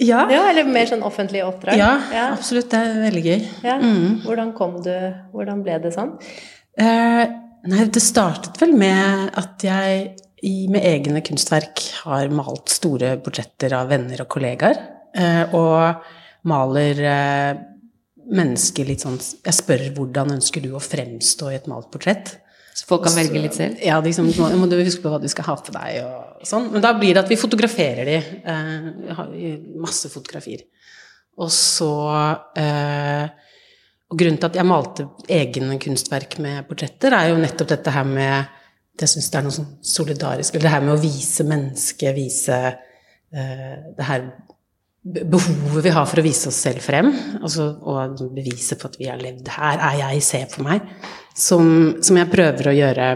Ja. 0.00 0.26
Ja, 0.32 0.46
eller 0.50 0.64
mer 0.64 0.86
sånn 0.88 1.02
offentlige 1.04 1.44
oppdrag? 1.48 1.76
Ja, 1.76 1.90
absolutt. 2.32 2.70
Det 2.72 2.78
er 2.80 3.00
veldig 3.10 3.22
gøy. 3.24 3.42
Ja. 3.64 3.78
Mm. 3.80 4.20
Hvordan 4.24 4.52
kom 4.56 4.78
du 4.84 4.92
Hvordan 5.32 5.62
ble 5.64 5.78
det 5.82 5.92
sånn? 5.96 6.14
Eh, 6.78 7.24
nei, 7.68 7.84
det 7.92 8.00
startet 8.02 8.56
vel 8.60 8.72
med 8.76 9.30
at 9.36 9.60
jeg 9.64 10.14
i, 10.42 10.66
med 10.72 10.82
egne 10.88 11.20
kunstverk 11.20 11.82
har 12.06 12.28
malt 12.32 12.68
store 12.72 13.18
portretter 13.20 13.74
av 13.76 13.88
venner 13.92 14.22
og 14.24 14.28
kollegaer. 14.32 14.78
Eh, 15.14 15.52
og 15.54 16.00
maler 16.48 17.00
eh, 17.04 17.54
mennesker 18.30 18.86
litt 18.88 19.02
sånn 19.04 19.18
Jeg 19.18 19.52
spør 19.56 19.82
hvordan 19.96 20.36
ønsker 20.38 20.62
du 20.62 20.70
å 20.76 20.80
fremstå 20.80 21.50
i 21.52 21.56
et 21.58 21.66
malt 21.68 21.90
portrett? 21.92 22.38
Så 22.74 22.86
folk 22.86 23.02
kan 23.04 23.16
velge 23.18 23.40
litt 23.42 23.56
selv? 23.56 23.80
Ja, 23.82 23.98
liksom, 24.02 24.28
må 24.30 24.68
du 24.70 24.76
huske 24.78 25.02
på 25.02 25.12
hva 25.12 25.18
du 25.20 25.28
skal 25.30 25.48
ha 25.48 25.56
på 25.58 25.74
deg 25.74 26.00
og 26.04 26.46
sånn. 26.46 26.68
Men 26.74 26.84
da 26.84 26.92
blir 26.96 27.16
det 27.16 27.24
at 27.24 27.32
vi 27.32 27.38
fotograferer 27.40 28.08
de. 28.08 28.18
Eh, 28.52 29.14
har 29.18 29.32
masse 29.82 30.10
fotografier. 30.12 30.62
Og 31.40 31.50
så 31.54 31.92
eh, 32.58 33.26
Og 34.10 34.18
grunnen 34.18 34.40
til 34.42 34.48
at 34.48 34.56
jeg 34.58 34.66
malte 34.66 35.06
egne 35.30 35.78
kunstverk 35.80 36.38
med 36.42 36.66
portretter, 36.68 37.14
er 37.14 37.30
jo 37.30 37.40
nettopp 37.40 37.70
dette 37.70 37.94
her 37.94 38.08
med 38.08 38.56
Jeg 39.00 39.12
syns 39.14 39.30
det 39.30 39.38
er 39.38 39.44
noe 39.46 39.54
sånn 39.54 39.68
solidarisk 39.86 40.56
Eller 40.56 40.66
det 40.66 40.72
her 40.74 40.82
med 40.84 40.96
å 40.96 41.00
vise 41.00 41.46
mennesket, 41.46 42.10
vise 42.16 42.58
eh, 42.66 43.76
det 43.96 44.08
her 44.08 44.26
behovet 45.02 45.84
vi 45.84 45.92
har 45.94 46.06
for 46.08 46.20
å 46.20 46.24
vise 46.24 46.50
oss 46.50 46.58
selv 46.60 46.84
frem, 46.84 47.08
altså, 47.40 47.70
og 47.88 48.20
bevise 48.36 48.76
på 48.76 48.90
at 48.90 48.98
vi 49.00 49.08
har 49.08 49.20
levd 49.20 49.48
her, 49.54 49.80
er 49.80 49.98
jeg, 50.02 50.24
se 50.26 50.42
på 50.52 50.64
meg, 50.66 50.84
som, 51.32 51.64
som, 52.04 52.18
jeg 52.20 52.32
prøver 52.32 52.68
å 52.68 52.76
gjøre 52.76 53.08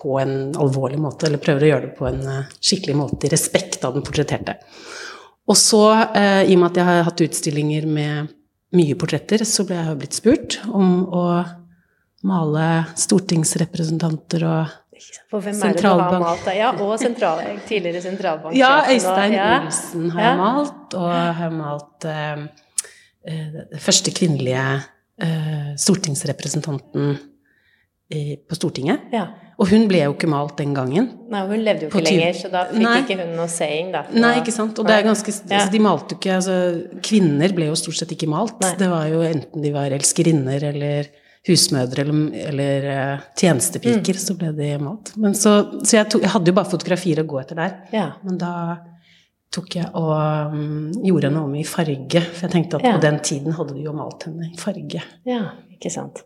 på 0.00 0.16
en 0.22 0.34
alvorlig 0.56 1.00
måte, 1.02 1.28
eller 1.28 1.42
prøver 1.42 1.66
å 1.66 1.70
gjøre 1.74 1.88
det 1.90 1.96
på 1.98 2.08
en 2.08 2.22
uh, 2.24 2.56
skikkelig 2.56 2.96
måte, 2.96 3.28
i 3.28 3.32
respekt 3.34 3.84
av 3.84 3.96
den 3.96 4.06
portretterte. 4.06 4.56
Og 5.50 5.58
så, 5.58 5.82
eh, 6.14 6.44
i 6.46 6.54
og 6.54 6.60
med 6.62 6.68
at 6.70 6.78
jeg 6.78 6.86
har 6.86 7.06
hatt 7.08 7.22
utstillinger 7.24 7.86
med 7.90 8.30
mye 8.78 8.96
portretter, 8.96 9.42
så 9.44 9.64
ble 9.66 9.80
jeg 9.80 9.96
blitt 9.98 10.16
spurt 10.16 10.60
om 10.70 10.92
å 11.10 11.24
male 12.30 12.66
stortingsrepresentanter 13.00 14.44
og 14.46 14.76
for 15.30 15.44
hvem 15.44 15.58
er 15.64 15.74
det 15.76 15.82
du 15.82 15.88
har 15.88 16.16
malt 16.22 16.46
da? 16.46 16.54
Ja, 16.56 16.70
og 16.82 16.94
sentral, 17.02 17.42
tidligere 17.68 18.02
sentralbanksjef. 18.04 18.60
Ja, 18.60 18.72
Øystein 18.92 19.36
ja. 19.36 19.50
Olsen 19.64 20.10
har 20.14 20.26
jeg 20.26 20.40
malt, 20.40 20.96
og 21.00 21.12
har 21.40 21.54
malt 21.54 22.08
uh, 22.10 22.44
uh, 23.30 23.60
første 23.80 24.14
kvinnelige 24.16 24.64
uh, 25.24 25.70
stortingsrepresentanten 25.80 27.14
i, 28.10 28.24
på 28.42 28.58
Stortinget. 28.58 29.08
Ja. 29.14 29.28
Og 29.60 29.68
hun 29.68 29.84
ble 29.90 30.00
jo 30.06 30.14
ikke 30.14 30.28
malt 30.30 30.56
den 30.58 30.72
gangen. 30.74 31.10
Nei, 31.30 31.40
hun 31.50 31.60
levde 31.60 31.86
jo 31.86 31.90
ikke 31.90 32.04
lenger, 32.06 32.36
så 32.38 32.48
da 32.52 32.64
fikk 32.70 32.80
Nei. 32.80 32.94
ikke 33.02 33.16
hun 33.20 33.34
noe 33.36 33.48
saying, 33.52 33.90
da. 33.92 34.06
Nei, 34.16 34.32
ikke 34.40 34.54
sant. 34.54 34.78
Og 34.80 34.88
det 34.88 34.94
er 34.96 35.04
ganske 35.04 35.34
altså, 35.36 35.66
De 35.74 35.82
malte 35.84 36.16
jo 36.16 36.20
ikke 36.20 36.36
altså, 36.38 36.56
Kvinner 37.04 37.54
ble 37.56 37.68
jo 37.68 37.76
stort 37.78 38.00
sett 38.00 38.14
ikke 38.16 38.30
malt. 38.30 38.56
Nei. 38.64 38.72
Det 38.80 38.88
var 38.90 39.10
jo 39.12 39.20
enten 39.26 39.66
de 39.66 39.74
var 39.74 39.92
elskerinner 39.96 40.64
eller 40.72 41.10
husmødre 41.48 42.04
eller, 42.04 42.22
eller 42.50 42.86
uh, 42.90 43.26
tjenestepiker, 43.38 44.16
mm. 44.16 44.22
så 44.22 44.36
ble 44.36 44.52
de 44.56 44.70
malt. 44.82 45.12
Men 45.20 45.34
så, 45.38 45.54
så 45.80 46.00
jeg, 46.00 46.08
tok, 46.12 46.24
jeg, 46.26 46.32
hadde 46.34 46.52
jo 46.52 46.56
bare 46.58 46.72
fotografier 46.72 47.22
å 47.22 47.28
gå 47.28 47.40
etter 47.40 47.60
der. 47.60 47.76
Ja. 47.96 48.06
Men 48.26 48.40
da 48.40 48.54
tok 49.50 49.78
jeg 49.80 49.88
og 49.98 50.12
um, 50.54 50.90
gjorde 51.02 51.30
henne 51.30 51.44
om 51.46 51.54
i 51.58 51.66
farge. 51.66 52.22
For 52.28 52.46
jeg 52.46 52.54
tenkte 52.56 52.80
at 52.80 52.86
ja. 52.86 52.96
på 52.96 53.04
den 53.06 53.22
tiden 53.24 53.56
hadde 53.56 53.76
de 53.78 53.86
jo 53.88 53.96
malt 53.96 54.28
henne 54.28 54.52
i 54.52 54.58
farge. 54.60 55.02
Ja, 55.28 55.44
ikke 55.72 55.92
sant. 55.92 56.22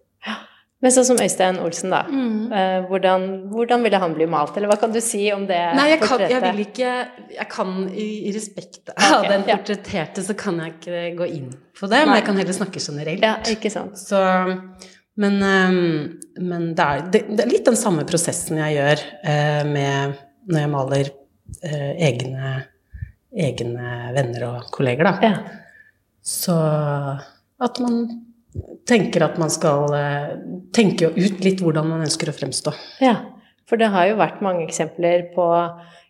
Men 0.84 0.92
sånn 0.92 1.06
som 1.08 1.20
Øystein 1.22 1.56
Olsen, 1.64 1.94
da. 1.94 2.02
Mm. 2.12 2.50
Uh, 2.50 2.82
hvordan, 2.90 3.22
hvordan, 3.48 3.84
ville 3.86 4.00
han 4.02 4.16
bli 4.16 4.26
malt? 4.28 4.58
Eller 4.58 4.68
hva 4.68 4.76
kan 4.82 4.92
du 4.92 4.98
si 5.00 5.22
om 5.32 5.46
det 5.48 5.60
Nei, 5.78 5.86
jeg 5.94 6.02
kan, 6.02 6.24
jeg 6.28 6.42
vil 6.44 6.60
ikke 6.66 6.90
Jeg 7.38 7.46
kan 7.54 7.70
i, 7.88 8.08
i 8.28 8.34
respekt 8.34 8.92
av 8.92 9.22
okay, 9.22 9.30
den 9.32 9.46
portretterte, 9.48 10.24
så 10.26 10.36
kan 10.36 10.60
jeg 10.60 10.74
ikke 10.74 11.06
gå 11.22 11.30
inn 11.38 11.48
på 11.54 11.88
det. 11.88 12.02
Nei. 12.02 12.10
Men 12.10 12.18
jeg 12.20 12.26
kan 12.28 12.42
heller 12.42 12.58
snakke 12.58 12.84
generelt. 12.84 13.24
Ja, 13.24 13.38
ikke 13.48 13.72
sant. 13.72 13.96
Så 13.96 14.20
men, 15.20 15.42
ehm, 15.42 16.20
men 16.42 16.70
det, 16.74 16.84
er, 16.84 17.02
det, 17.12 17.22
er, 17.44 17.50
litt 17.50 17.66
den 17.68 17.78
samme 17.78 18.06
prosessen 18.08 18.58
jeg 18.58 18.78
gjør 18.78 19.02
eh, 19.22 19.62
med 19.68 20.16
når 20.50 20.60
jeg 20.60 20.72
maler 20.72 21.10
eh, 21.62 21.92
egne, 22.08 22.54
egne 23.30 23.92
venner 24.16 24.48
og 24.48 24.72
kolleger, 24.74 25.06
da. 25.06 25.14
Ja. 25.22 25.34
Så 26.24 26.56
at 27.64 27.80
man 27.84 28.00
tenker 28.88 29.24
at 29.28 29.38
man 29.40 29.52
skal 29.54 29.94
eh, 29.96 30.32
tenke 30.74 31.12
ut 31.14 31.44
litt 31.46 31.62
hvordan 31.62 31.92
man 31.92 32.04
ønsker 32.06 32.30
å 32.30 32.36
fremstå. 32.36 32.74
Ja, 33.04 33.20
for 33.70 33.80
det 33.80 33.92
har 33.94 34.10
jo 34.10 34.18
vært 34.18 34.42
mange 34.44 34.66
eksempler 34.66 35.28
på 35.36 35.46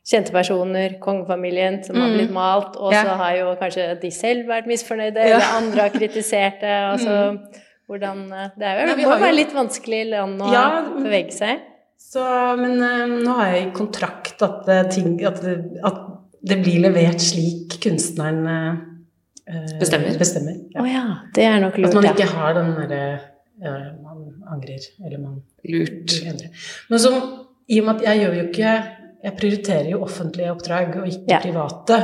kjente 0.05 0.33
personer, 0.35 0.97
kongefamilien, 1.01 1.79
som 1.85 1.97
mm. 1.97 2.03
har 2.03 2.17
blitt 2.17 2.33
malt, 2.35 2.75
og 2.77 2.93
så 2.93 3.05
ja. 3.05 3.21
har 3.21 3.37
jo 3.39 3.53
kanskje 3.61 3.87
de 4.01 4.11
selv 4.13 4.49
vært 4.51 4.67
misfornøyde, 4.69 5.21
ja. 5.21 5.37
eller 5.37 5.61
andre 5.61 5.87
har 5.87 5.95
kritisert 5.95 6.65
det. 6.65 6.81
og 6.95 7.05
så... 7.05 7.21
Mm. 7.35 7.61
Hvordan 7.91 8.26
eh, 8.33 8.50
Det, 8.57 8.67
er 8.67 8.81
jo, 8.81 8.97
det 8.97 9.07
må 9.07 9.21
være 9.21 9.37
litt 9.37 9.55
vanskelig 9.55 10.03
land 10.14 10.43
å 10.43 10.50
ja, 10.53 10.67
bevege 10.97 11.35
seg 11.37 11.71
så, 12.14 12.25
men 12.59 12.79
uh, 12.79 13.05
nå 13.11 13.37
har 13.38 13.53
jeg 13.55 13.62
i 13.64 13.71
kontrakt 13.75 14.43
at, 14.45 14.67
uh, 14.69 14.83
ting, 14.93 15.17
at, 15.26 15.41
det, 15.43 15.55
at, 15.87 16.03
det, 16.45 16.59
blir 16.62 16.83
levert 16.85 17.23
slik 17.23 17.79
kunstneren 17.83 18.43
uh, 18.45 19.71
bestemmer. 19.81 20.19
bestemmer 20.21 20.59
ja. 20.75 20.83
Oh, 20.83 20.88
ja. 20.91 21.05
Det 21.35 21.47
er 21.49 21.62
nok 21.62 21.79
lurt. 21.81 21.91
At 21.91 21.99
man 21.99 22.11
ikke 22.12 22.29
har 22.35 22.59
den 22.59 22.75
derre 22.81 23.05
Man 23.64 24.23
angrer, 24.50 24.83
eller 25.07 25.21
man 25.23 25.37
Lurt. 25.71 26.17
Men 26.91 27.00
så, 27.00 27.12
i 27.71 27.79
og 27.81 27.87
med 27.87 28.00
at 28.00 28.07
jeg 28.09 28.21
gjør 28.21 28.35
jo 28.35 28.47
ikke 28.49 28.73
Jeg 29.25 29.37
prioriterer 29.38 29.91
jo 29.93 30.00
offentlige 30.05 30.50
oppdrag 30.53 30.97
og 31.00 31.07
ikke 31.09 31.31
ja. 31.31 31.38
private. 31.41 32.00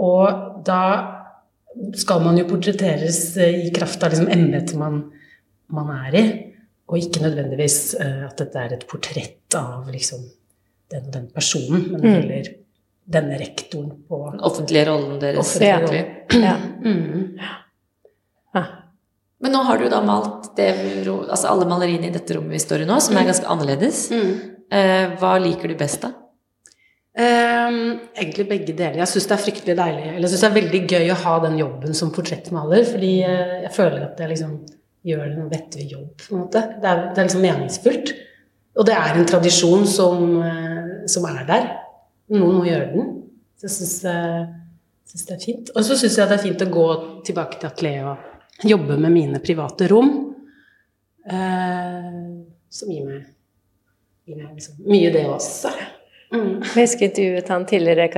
Og 0.00 0.62
da 0.64 0.84
skal 1.98 2.22
man 2.24 2.38
jo 2.38 2.46
portretteres 2.48 3.36
i 3.36 3.70
kraft 3.74 4.02
av 4.02 4.14
liksom 4.14 4.30
embetet 4.32 4.76
man, 4.78 5.00
man, 5.74 5.90
er 6.06 6.18
i, 6.18 6.24
og 6.90 7.00
ikke 7.00 7.24
nødvendigvis 7.24 7.78
uh, 8.00 8.26
at 8.28 8.38
dette 8.40 8.60
er 8.60 8.76
et 8.76 8.86
portrett 8.90 9.58
av 9.58 9.88
liksom 9.90 10.24
den 10.92 11.08
og 11.08 11.12
den 11.16 11.26
personen, 11.32 11.88
men 11.92 12.02
mm. 12.02 12.10
heller 12.12 12.52
denne 13.04 13.36
rektoren 13.40 13.90
på 14.08 14.20
Den 14.30 14.40
offentlige 14.40 14.86
rollen 14.88 15.18
deres. 15.20 15.54
Offentlige 15.56 16.06
ja. 16.40 16.56
Mm. 16.84 17.38
ja. 18.54 18.64
Men 19.44 19.52
nå 19.52 19.60
har 19.66 19.78
du 19.78 19.88
da 19.92 20.00
malt 20.00 20.54
det, 20.56 20.70
altså 21.04 21.50
alle 21.50 21.66
maleriene 21.68 22.08
i 22.08 22.14
dette 22.14 22.36
rommet 22.36 22.54
vi 22.54 22.62
står 22.62 22.84
i 22.84 22.88
nå, 22.88 22.96
som 23.02 23.16
er 23.16 23.26
mm. 23.26 23.28
ganske 23.28 23.50
annerledes. 23.52 24.04
Mm. 24.14 24.30
Uh, 24.72 25.16
hva 25.20 25.34
liker 25.42 25.68
du 25.68 25.76
best, 25.76 26.00
da? 26.06 26.14
Um, 27.14 28.00
egentlig 28.18 28.48
begge 28.48 28.72
deler. 28.74 28.96
Jeg 28.98 29.06
syns 29.12 29.28
det 29.30 29.34
er 29.36 29.42
fryktelig 29.44 29.74
deilig. 29.78 30.06
Eller 30.08 30.24
jeg 30.26 30.32
syns 30.32 30.40
det 30.42 30.48
er 30.48 30.56
veldig 30.56 30.80
gøy 30.90 31.12
å 31.14 31.18
ha 31.20 31.34
den 31.44 31.60
jobben 31.60 31.94
som 31.94 32.10
portrettmaler, 32.14 32.82
fordi 32.88 33.10
uh, 33.22 33.52
jeg 33.62 33.70
føler 33.76 34.02
at 34.08 34.18
jeg 34.18 34.32
liksom 34.32 34.56
gjør 35.06 35.22
en 35.28 35.52
vettig 35.52 35.86
jobb, 35.92 36.08
på 36.24 36.34
en 36.34 36.42
måte. 36.42 36.64
Det 36.82 36.90
er, 36.90 37.04
det 37.12 37.22
er, 37.22 37.28
liksom 37.28 37.46
meningsfullt. 37.46 38.12
Og 38.74 38.90
det 38.90 38.98
er 38.98 39.20
en 39.20 39.30
tradisjon 39.30 39.86
som, 39.86 40.26
uh, 40.42 41.06
som 41.14 41.30
er 41.30 41.46
der. 41.52 41.70
Noen 42.34 42.58
må 42.58 42.66
gjøre 42.66 42.90
den. 42.96 43.10
Så 43.62 43.68
jeg 43.68 43.76
syns, 43.78 43.96
uh, 44.10 45.14
det 45.14 45.38
er 45.38 45.42
fint. 45.46 45.70
Og 45.70 45.86
så 45.86 45.94
syns 46.00 46.18
jeg 46.18 46.32
det 46.32 46.40
er 46.40 46.46
fint 46.48 46.66
å 46.66 46.72
gå 46.80 46.86
tilbake 47.30 47.60
til 47.60 47.70
atelieret 47.70 48.30
og 48.64 48.70
jobbe 48.74 48.98
med 48.98 49.14
mine 49.14 49.44
private 49.44 49.86
rom. 49.90 50.16
som 52.74 52.90
gir 52.90 53.06
meg, 53.06 53.26
gir 54.26 54.36
meg 54.38 54.50
liksom 54.58 54.82
mye, 54.82 55.12
det 55.14 55.28
også. 55.30 55.70
Mm. 56.34 56.54
Jeg 56.66 56.88
husker 56.88 57.08
intervjuet 57.08 57.50
han 57.52 57.66
tidligere 57.70 58.08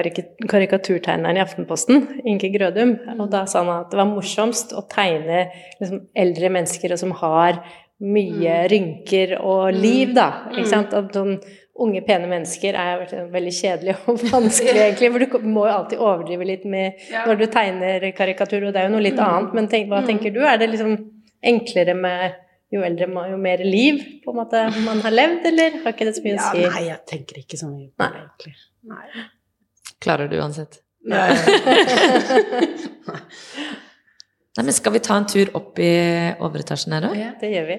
karikaturtegneren 0.48 1.36
i 1.38 1.42
Aftenposten, 1.42 2.06
Inge 2.24 2.50
Grødum. 2.54 2.96
Og 3.18 3.28
da 3.32 3.44
sa 3.50 3.62
han 3.62 3.72
at 3.74 3.92
det 3.92 4.00
var 4.00 4.08
morsomst 4.08 4.72
å 4.76 4.86
tegne 4.90 5.46
liksom, 5.80 6.06
eldre 6.16 6.52
mennesker 6.56 6.96
som 6.96 7.12
har 7.20 7.60
mye 8.02 8.56
mm. 8.62 8.66
rynker 8.72 9.36
og 9.40 9.70
mm. 9.70 9.80
liv, 9.82 10.16
da. 10.16 10.28
Ikke 10.52 10.68
sant? 10.70 10.96
At 10.96 11.16
unge, 11.16 12.00
pene 12.06 12.28
mennesker 12.30 12.76
er 12.80 13.04
veldig 13.32 13.52
kjedelig 13.58 13.98
og 14.06 14.24
vanskelig, 14.34 14.80
egentlig. 14.86 15.12
For 15.12 15.26
du 15.26 15.52
må 15.52 15.66
jo 15.68 15.74
alltid 15.74 16.00
overdrive 16.00 16.48
litt 16.48 16.64
med 16.68 17.04
når 17.26 17.42
du 17.42 17.46
tegner 17.52 18.08
karikatur, 18.16 18.64
og 18.64 18.72
det 18.74 18.82
er 18.82 18.88
jo 18.88 18.96
noe 18.96 19.04
litt 19.04 19.20
annet. 19.20 19.54
Men 19.56 19.70
tenk, 19.72 19.92
hva 19.92 20.02
tenker 20.06 20.34
du? 20.34 20.42
Er 20.44 20.60
det 20.60 20.72
liksom 20.72 20.96
enklere 21.46 21.94
med 21.96 22.42
jo 22.74 22.82
eldre, 22.86 23.06
jo 23.30 23.36
mer 23.40 23.62
liv 23.64 24.00
på 24.24 24.32
en 24.32 24.38
måte 24.40 24.62
man 24.84 25.00
har 25.04 25.14
levd, 25.14 25.42
eller 25.52 25.78
har 25.84 25.90
ikke 25.94 26.08
det 26.08 26.16
så 26.18 26.24
mye 26.24 26.36
å 26.36 26.38
si? 26.48 26.64
Ja, 26.64 26.70
nei, 26.74 26.84
jeg 26.88 27.00
tenker 27.12 27.34
ikke 27.42 27.58
så 27.60 27.66
mye 27.70 27.88
på 27.92 28.10
det, 28.10 28.22
egentlig. 28.24 28.54
Nei. 28.90 29.06
Klarer 30.02 30.26
du 30.30 30.36
uansett? 30.40 30.72
Nei. 31.06 31.30
nei, 34.56 34.64
men 34.64 34.74
skal 34.74 34.92
vi 34.96 35.04
ta 35.06 35.14
en 35.20 35.28
tur 35.30 35.46
opp 35.58 35.74
i 35.82 35.92
overetasjen 36.42 36.96
her 36.96 37.04
òg? 37.10 37.16
Ja, 37.20 37.30
det 37.40 37.48
gjør 37.54 37.66
vi. 37.70 37.78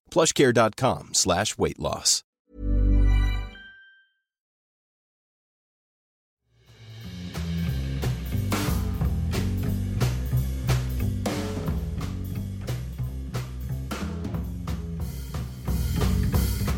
plushcare.com 0.11 1.13
slash 1.13 1.57
weight 1.57 1.79
loss. 1.79 2.21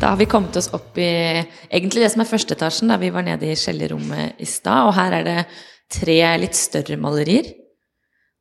Da 0.04 0.10
har 0.10 0.16
vi 0.20 0.26
kommet 0.28 0.56
oss 0.60 0.66
opp 0.76 0.98
i 1.00 1.08
egentlig 1.72 2.02
det 2.02 2.10
som 2.12 2.20
er 2.20 2.28
førsteetasjen, 2.28 2.90
da 2.92 2.98
vi 3.00 3.08
var 3.14 3.24
nede 3.24 3.48
i 3.48 3.54
skjellerommet 3.56 4.36
i 4.42 4.44
stad. 4.44 4.90
Og 4.90 4.92
her 4.98 5.16
er 5.16 5.24
det 5.24 5.36
tre 5.96 6.18
litt 6.42 6.58
større 6.58 6.98
malerier. 7.00 7.48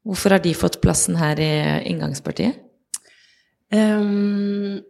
Hvorfor 0.03 0.35
har 0.35 0.43
de 0.43 0.51
fått 0.59 0.81
plassen 0.83 1.15
her 1.15 1.39
i 1.39 1.53
inngangspartiet? 1.88 2.59
Ehm, 3.74 4.82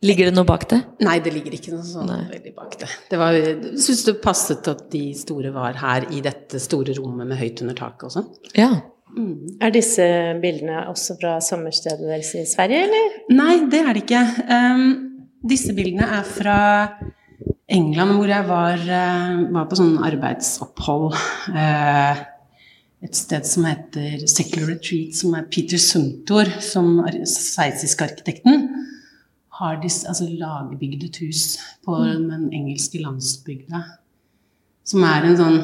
Ligger 0.00 0.30
det 0.30 0.32
noe 0.32 0.48
bak 0.48 0.62
det? 0.70 0.78
nei, 1.04 1.18
det 1.20 1.32
ligger 1.34 1.52
ikke 1.58 1.74
noe 1.74 1.84
sånn 1.84 2.06
Nei. 2.08 2.22
veldig 2.30 2.54
bak 2.56 2.78
det. 2.80 2.86
det 3.10 3.18
var, 3.20 3.34
jeg 3.36 3.74
syns 3.84 4.06
det 4.06 4.14
passet 4.24 4.70
at 4.72 4.86
de 4.94 5.02
store 5.18 5.50
var 5.52 5.76
her 5.76 6.06
i 6.16 6.22
dette 6.24 6.56
store 6.62 6.94
rommet 6.96 7.28
med 7.28 7.36
høyt 7.36 7.60
under 7.60 7.76
taket 7.76 8.06
og 8.08 8.14
sånn. 8.14 8.30
Ja. 8.56 8.70
Er 9.60 9.74
disse 9.74 10.06
bildene 10.40 10.86
også 10.88 11.18
fra 11.20 11.34
sommerstedet 11.44 12.00
deres 12.08 12.32
i 12.38 12.46
Sverige, 12.48 12.86
eller? 12.86 13.18
Nei, 13.34 13.56
det 13.68 13.80
er 13.84 13.92
det 13.98 14.04
ikke. 14.06 14.24
Um, 14.48 14.86
disse 15.50 15.74
bildene 15.76 16.08
er 16.20 16.24
fra 16.24 16.56
England, 17.68 18.16
hvor 18.16 18.30
jeg 18.32 18.46
var, 18.48 18.80
uh, 18.88 19.44
var 19.52 19.68
på 19.70 19.78
sånn 19.82 19.98
arbeidsopphold. 20.08 21.12
eh, 21.52 22.24
et 23.00 23.16
sted 23.16 23.46
som 23.48 23.64
heter 23.64 24.26
Secular 24.28 24.74
Retreat, 24.74 25.16
som 25.16 25.34
er 25.36 25.48
Peter 25.52 25.80
Sumtor, 25.80 26.50
som 26.60 26.98
er 27.06 27.22
sveitsiske 27.28 28.04
arkitekten, 28.04 28.68
har 29.60 29.80
disse, 29.80 30.06
altså 30.08 30.28
lagbygd 30.28 31.04
et 31.08 31.20
hus 31.24 31.44
på 31.84 31.96
den 32.04 32.48
engelske 32.52 33.00
landsbygda. 33.00 33.82
Som 34.84 35.04
er 35.06 35.28
en 35.28 35.38
sånn 35.38 35.60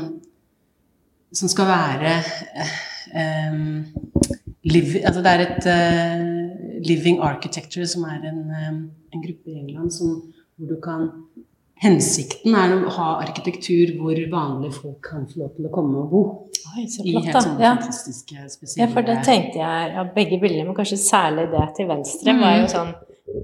Som 1.36 1.50
skal 1.50 1.66
være 1.68 2.10
eh, 3.18 3.56
liv, 4.64 4.92
altså 5.02 5.22
Det 5.24 5.32
er 5.32 5.42
et 5.42 5.66
eh, 5.68 6.76
Living 6.86 7.18
Architecture, 7.20 7.84
som 7.86 8.06
er 8.08 8.28
en, 8.30 8.38
en 9.12 9.24
gruppe 9.24 9.50
i 9.50 9.58
England 9.58 9.92
som, 9.92 10.20
hvor 10.56 10.70
du 10.70 10.78
kan 10.80 11.08
Hensikten 11.82 12.54
er 12.56 12.72
å 12.72 12.90
ha 12.94 13.06
arkitektur 13.20 13.90
hvor 13.98 14.16
vanlige 14.32 14.72
folk 14.78 15.00
kan 15.04 15.26
få 15.28 15.42
lov 15.42 15.50
til 15.56 15.66
å 15.68 15.72
komme 15.74 15.98
og 16.00 16.10
bo. 16.10 16.20
Oi, 16.76 16.86
så 16.88 17.04
I 17.04 17.12
helt 17.18 17.36
sånne 17.36 17.60
Ja. 17.60 17.74
fantastiske, 17.76 18.34
ja, 18.78 18.86
for 18.86 19.02
det 19.02 19.18
tenkte 19.24 19.60
jeg 19.60 19.92
ja, 19.92 20.04
begge 20.14 20.38
bildene, 20.40 20.64
men 20.70 20.74
kanskje 20.74 20.96
særlig 20.98 21.50
det 21.52 21.66
til 21.76 21.86
venstre 21.90 22.32
Mm. 22.32 22.40
var 22.40 22.56
jo 22.60 22.66
sånn 22.72 22.94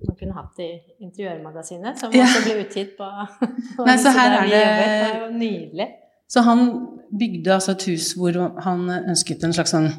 man 0.07 0.17
kunne 0.17 0.33
hatt 0.35 0.59
i 0.61 0.81
Interiørmagasinet, 1.05 1.99
som 1.99 2.11
Ja. 2.13 2.25
også 2.25 2.43
ble 2.45 2.65
utgitt 2.65 2.97
på, 2.97 3.05
på 3.77 3.85
Nei, 3.87 3.97
så 3.97 4.13
her 4.17 4.43
er 4.43 4.49
det- 4.49 5.13
Det 5.13 5.21
jo 5.21 5.39
nydelig. 5.39 5.89
Så 6.29 6.43
han 6.43 6.89
bygde 7.13 7.53
altså 7.53 7.73
et 7.73 7.83
hus 7.85 8.15
hvor 8.17 8.33
han 8.63 8.89
ønsket 8.89 9.45
en 9.45 9.53
slags 9.53 9.73
sånn 9.75 9.93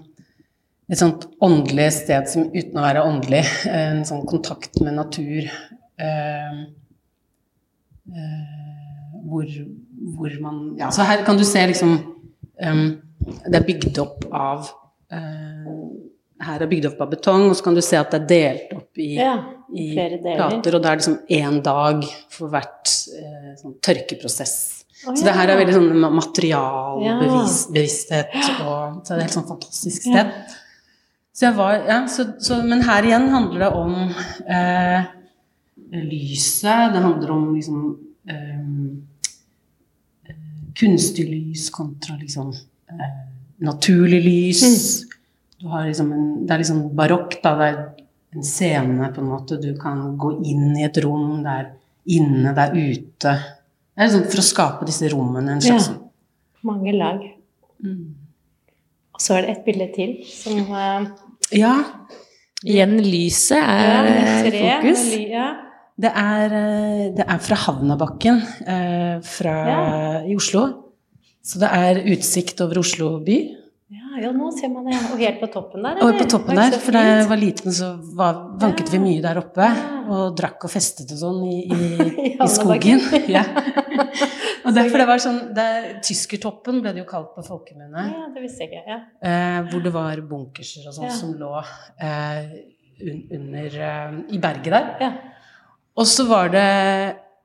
et 0.90 0.98
sånt 0.98 1.28
åndelig 1.42 1.92
sted 1.94 2.28
som 2.28 2.50
uten 2.52 2.74
å 2.76 2.82
være 2.82 3.06
åndelig, 3.06 3.46
en 3.68 4.04
sånn 4.04 4.26
kontakt 4.26 4.82
med 4.82 4.94
natur. 4.96 5.50
eh, 6.00 6.66
hvor, 9.24 9.46
hvor 10.18 10.32
man 10.44 10.58
Ja, 10.80 10.90
så 10.92 11.02
her 11.08 11.24
kan 11.26 11.38
du 11.40 11.44
se 11.48 11.62
liksom 11.70 11.92
um, 12.68 12.88
Det 13.46 13.56
er 13.56 13.64
bygd 13.68 13.98
opp 14.04 14.26
av 14.36 14.60
uh, 15.14 15.68
Her 16.44 16.60
er 16.66 16.68
bygd 16.68 16.86
opp 16.92 17.00
av 17.06 17.10
betong, 17.14 17.46
og 17.50 17.56
så 17.56 17.64
kan 17.64 17.76
du 17.78 17.82
se 17.86 17.96
at 17.96 18.12
det 18.12 18.20
er 18.20 18.28
delt 18.34 18.74
opp 18.76 18.98
i, 19.00 19.14
Ja, 19.16 19.38
i 19.72 19.96
plater, 20.36 20.76
og 20.76 20.82
det 20.84 20.90
er 20.92 20.96
liksom 21.00 21.18
én 21.32 21.62
dag 21.64 22.04
for 22.36 22.48
hvert 22.52 22.92
uh, 23.16 23.54
sånn 23.62 23.78
tørkeprosess. 23.82 24.56
Å, 25.08 25.10
Så 25.16 25.24
det 25.28 25.34
her 25.36 25.48
er 25.54 25.58
veldig 25.62 25.74
sånn 25.78 25.88
ma- 26.04 26.12
materialbevissthet, 26.20 28.32
og 28.64 28.80
så 29.04 29.10
er 29.14 29.18
det 29.18 29.24
helt 29.28 29.38
sånn 29.38 29.48
fantastisk 29.50 30.00
sted. 30.10 30.28
Så 31.34 31.50
var, 31.58 31.74
ja, 31.90 32.00
så, 32.12 32.22
så, 32.44 32.54
men 32.68 32.80
her 32.86 33.02
igjen 33.08 33.26
handler 33.34 33.60
det 33.66 33.72
om 33.80 33.94
eh, 34.46 35.00
lyset, 36.02 36.94
det 36.94 37.02
handler 37.04 37.32
om 37.32 37.56
liksom 37.56 37.82
eh, 38.30 38.60
eh, 40.30 40.36
kunstig 40.76 41.28
lys 41.30 41.70
kontra 41.70 42.16
liksom 42.22 42.50
eh, 42.90 43.12
naturlig 43.64 44.24
lys. 44.26 44.64
Du 45.60 45.68
har 45.72 45.86
liksom 45.88 46.12
en, 46.12 46.26
det 46.48 46.54
er 46.56 46.64
liksom 46.64 46.82
barokk, 46.98 47.38
da. 47.44 47.56
Det 47.60 47.68
er 47.68 47.78
en 48.34 48.44
scene, 48.44 49.12
på 49.14 49.22
en 49.22 49.30
måte. 49.30 49.60
Du 49.62 49.70
kan 49.80 50.18
gå 50.18 50.34
inn 50.44 50.74
i 50.80 50.84
et 50.88 50.98
rom. 51.06 51.44
Det 51.46 51.54
er 51.60 51.70
inne, 52.18 52.52
det 52.58 52.64
er 52.66 52.74
ute. 52.76 53.36
Det 53.94 54.02
er 54.02 54.10
liksom 54.10 54.26
for 54.34 54.42
å 54.42 54.48
skape 54.48 54.88
disse 54.90 55.12
rommene. 55.14 55.54
En 55.58 55.62
slags 55.62 55.92
Ja. 55.94 56.00
Mange 56.64 56.94
lag. 56.96 57.20
Og 59.14 59.20
så 59.22 59.36
er 59.38 59.42
det 59.46 59.50
et 59.58 59.66
bilde 59.66 59.88
til 59.96 60.14
som 60.32 60.62
uh, 60.72 61.06
Ja, 61.54 61.74
Igjen, 62.64 62.94
lyset 63.04 63.60
ja, 63.60 64.00
er 64.00 64.08
i 64.48 64.50
tre, 64.50 64.62
fokus. 64.80 65.02
med 65.04 65.18
ly- 65.18 65.32
Ja. 65.34 65.48
Det 66.00 66.10
er, 66.10 66.54
eh, 66.58 67.04
det 67.18 67.26
er 67.28 67.42
fra 67.46 67.56
Havnabakken 67.68 68.40
eh, 68.66 69.20
fra, 69.22 69.58
Ja. 69.70 70.22
i 70.26 70.36
Oslo. 70.36 70.64
Så 71.44 71.60
det 71.60 71.70
er 71.76 72.00
utsikt 72.16 72.62
over 72.64 72.80
Oslo 72.80 73.20
by. 73.20 73.36
Ja, 73.94 74.22
ja, 74.24 74.32
nå 74.34 74.48
ser 74.58 74.72
man 74.74 74.88
det. 74.88 74.96
Og 75.12 75.20
helt 75.20 75.40
på 75.42 75.48
toppen 75.54 75.84
der, 75.84 76.00
Og 76.02 76.16
på 76.18 76.26
toppen 76.30 76.56
der, 76.58 76.78
for 76.82 76.96
da 76.96 77.02
jeg 77.04 77.28
var 77.30 77.38
liten, 77.38 77.72
så 77.72 77.92
var, 78.18 78.40
vanket 78.58 78.90
vi 78.90 78.98
mye 79.04 79.22
der 79.22 79.38
oppe. 79.38 79.68
Og 80.10 80.36
drakk 80.38 80.64
og 80.66 80.72
festet 80.72 81.12
og 81.14 81.20
sånn 81.20 81.44
i, 81.46 81.60
i, 81.68 82.34
I 82.42 82.48
skogen. 82.50 83.04
Ja. 83.36 83.44
Og 84.64 84.72
derfor 84.72 85.02
det 85.02 85.06
var 85.10 85.20
sånn 85.20 85.40
det, 85.54 85.66
Tyskertoppen 86.08 86.78
ble 86.82 86.94
det 86.96 87.02
jo 87.04 87.08
kalt 87.10 87.34
på 87.36 87.44
folkemunne. 87.44 88.06
Ja, 88.14 88.30
det 88.34 88.42
visste 88.46 88.64
jeg 88.64 88.72
ikke. 88.72 88.84
Ja. 88.88 89.00
Eh, 89.20 89.58
hvor 89.68 89.84
det 89.84 89.92
var 89.94 90.22
bunkerser 90.30 90.88
og 90.88 90.96
sånn 90.96 91.12
som 91.12 91.34
lå 91.36 91.52
eh, 92.00 92.54
un, 93.04 93.20
under 93.38 93.76
eh, 93.90 94.16
I 94.32 94.40
berget 94.40 94.72
der. 94.72 94.88
Ja. 95.04 95.12
Og 96.00 96.08
så 96.10 96.26
var 96.26 96.50
det 96.54 96.64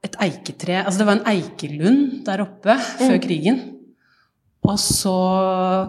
et 0.06 0.14
eiketre 0.24 0.78
Altså 0.84 1.00
det 1.02 1.06
var 1.08 1.18
en 1.18 1.26
eikelund 1.28 2.24
der 2.26 2.42
oppe 2.44 2.76
før 2.98 3.18
krigen. 3.22 3.58
Og 4.68 4.78
så 4.80 5.14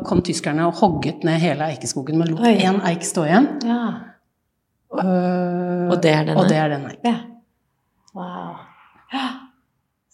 kom 0.08 0.22
tyskerne 0.24 0.68
og 0.68 0.78
hogget 0.80 1.24
ned 1.28 1.40
hele 1.42 1.68
eikeskogen, 1.74 2.20
men 2.20 2.32
lot 2.32 2.46
én 2.48 2.80
eik 2.90 3.04
stå 3.08 3.26
igjen. 3.28 3.50
ja. 3.68 3.82
Uh, 4.90 5.92
Og 5.94 6.00
det 6.02 6.10
er 6.10 6.24
denne? 6.26 6.40
Og 6.42 6.48
det 6.50 6.58
er 6.58 6.72
denne. 6.72 6.96
ja. 7.06 7.18
Wow. 8.18 8.56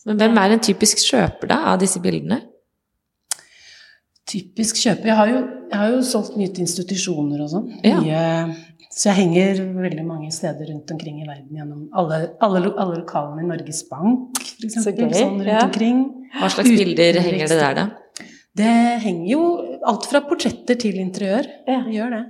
Men 0.06 0.18
hvem 0.20 0.38
er 0.38 0.54
en 0.54 0.60
typisk 0.60 1.00
kjøper 1.02 1.48
da, 1.50 1.62
av 1.72 1.80
disse 1.80 2.02
bildene? 2.04 2.42
Typisk 4.28 4.78
kjøper. 4.82 5.08
Jeg 5.10 5.16
har 5.18 5.32
jo, 5.32 5.40
jeg 5.76 5.82
har 5.82 5.92
jo 5.92 6.06
solgt 6.08 6.38
mye 6.40 6.54
til 6.56 6.64
institusjoner 6.64 7.44
og 7.44 7.52
sånn. 7.52 7.68
Ja. 7.84 8.00
Så 8.96 9.10
jeg 9.10 9.18
henger 9.26 9.58
veldig 9.76 10.06
mange 10.08 10.30
steder 10.32 10.70
rundt 10.72 10.92
omkring 10.94 11.18
i 11.20 11.26
verden 11.28 11.58
gjennom 11.58 11.82
alle, 12.00 12.20
alle, 12.46 12.62
alle 12.80 13.02
lokalene 13.02 13.44
i 13.44 13.50
Norges 13.50 13.82
Bank, 13.90 14.40
f.eks. 14.40 14.78
Sånn 14.86 15.02
rundt 15.42 15.50
ja. 15.52 15.66
omkring. 15.66 16.06
Hva 16.38 16.48
slags 16.54 16.72
bilder 16.72 17.20
henger 17.26 17.52
det 17.52 17.60
der, 17.60 17.76
da? 17.82 18.26
Det 18.56 18.72
henger 19.04 19.28
jo 19.34 19.44
alt 19.84 20.08
fra 20.08 20.24
portretter 20.24 20.80
til 20.80 21.02
interiør. 21.04 21.52
Ja. 21.68 21.82
Det 21.84 21.98
gjør 21.98 22.16
det. 22.16 22.24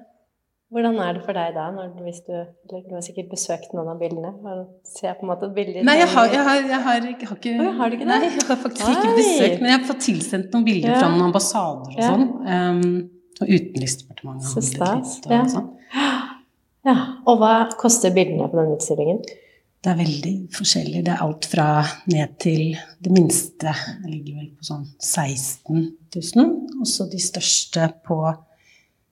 Hvordan 0.73 0.97
er 0.97 1.13
det 1.13 1.21
for 1.23 1.37
deg 1.37 1.53
da, 1.53 1.67
når, 1.71 1.91
hvis 2.03 2.23
du, 2.25 2.33
du 2.67 2.95
har 2.97 3.03
sikkert 3.05 3.29
besøkt 3.31 3.75
noen 3.77 3.91
av 3.93 3.99
bildene? 4.01 4.31
og 4.33 4.89
Ser 4.89 5.13
på 5.19 5.27
en 5.27 5.29
måte 5.29 5.51
bilder 5.53 5.85
Nei, 5.85 5.99
jeg 6.01 6.09
har, 6.11 6.31
jeg 6.33 6.41
har, 6.47 6.57
jeg 6.57 6.79
har, 6.87 6.97
jeg 6.97 7.29
har 7.29 7.37
ikke 7.37 7.53
oh, 7.61 7.69
har 7.77 7.93
du 7.93 7.99
ikke 7.99 8.07
det? 8.07 8.09
Nei, 8.09 8.31
jeg 8.31 8.47
har 8.49 8.59
faktisk 8.63 8.89
ikke 8.89 9.13
besøkt, 9.19 9.61
men 9.61 9.69
jeg 9.69 9.77
har 9.77 9.85
fått 9.91 10.01
tilsendt 10.07 10.57
noen 10.57 10.65
bilder 10.65 10.89
Ja. 10.95 10.97
fra 11.03 11.11
noen 11.13 11.27
ambassader 11.29 11.93
og 11.93 12.01
Ja. 12.01 12.09
sånn. 12.09 12.25
Um, 12.49 13.14
og 13.41 13.49
Utenriksdepartementet 13.49 14.47
Så 14.47 14.61
handlet 14.61 14.75
stas, 14.75 15.15
litt 15.17 15.25
og 15.27 15.35
ja. 15.35 15.47
sånn. 15.51 15.71
Ja, 16.85 16.95
Og 17.25 17.41
hva 17.41 17.53
koster 17.81 18.13
bildene 18.13 18.47
på 18.51 18.59
den 18.61 18.75
utstillingen? 18.75 19.23
det 19.85 19.91
er 19.91 19.97
veldig 19.99 20.33
forskjellig. 20.55 21.01
Det 21.05 21.11
er 21.13 21.21
alt 21.21 21.45
fra 21.45 21.65
ned 22.09 22.31
til 22.41 22.73
det 23.05 23.11
minste. 23.13 23.69
Det 24.01 24.09
ligger 24.09 24.39
vel 24.39 24.47
på 24.57 24.65
sånn 24.65 24.85
16 24.97 25.83
000. 26.15 26.53
Og 26.79 26.87
så 26.89 27.05
de 27.11 27.19
største 27.21 27.91
på 28.07 28.17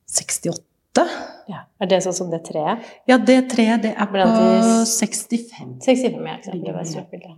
68. 0.10 1.06
Ja. 1.52 1.66
Er 1.78 1.92
det 1.92 2.00
sånn 2.06 2.18
som 2.18 2.32
det 2.34 2.42
treet? 2.48 2.90
Ja, 3.10 3.20
det 3.22 3.38
treet, 3.54 3.84
det 3.86 3.94
er 3.94 4.10
på 4.10 4.18
Blant 4.18 4.34
på 4.34 4.48
65. 4.90 5.76
65, 5.86 6.18
ja. 6.26 6.40
ikke 6.40 6.50
sant? 6.50 6.66
Det 6.66 6.74
var 6.74 6.82
et 6.82 6.94
stort 6.96 7.14
bilde. 7.14 7.36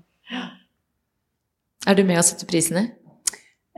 Er 1.85 1.99
du 1.99 2.05
med 2.07 2.21
å 2.21 2.25
sette 2.25 2.47
prisene? 2.47 2.87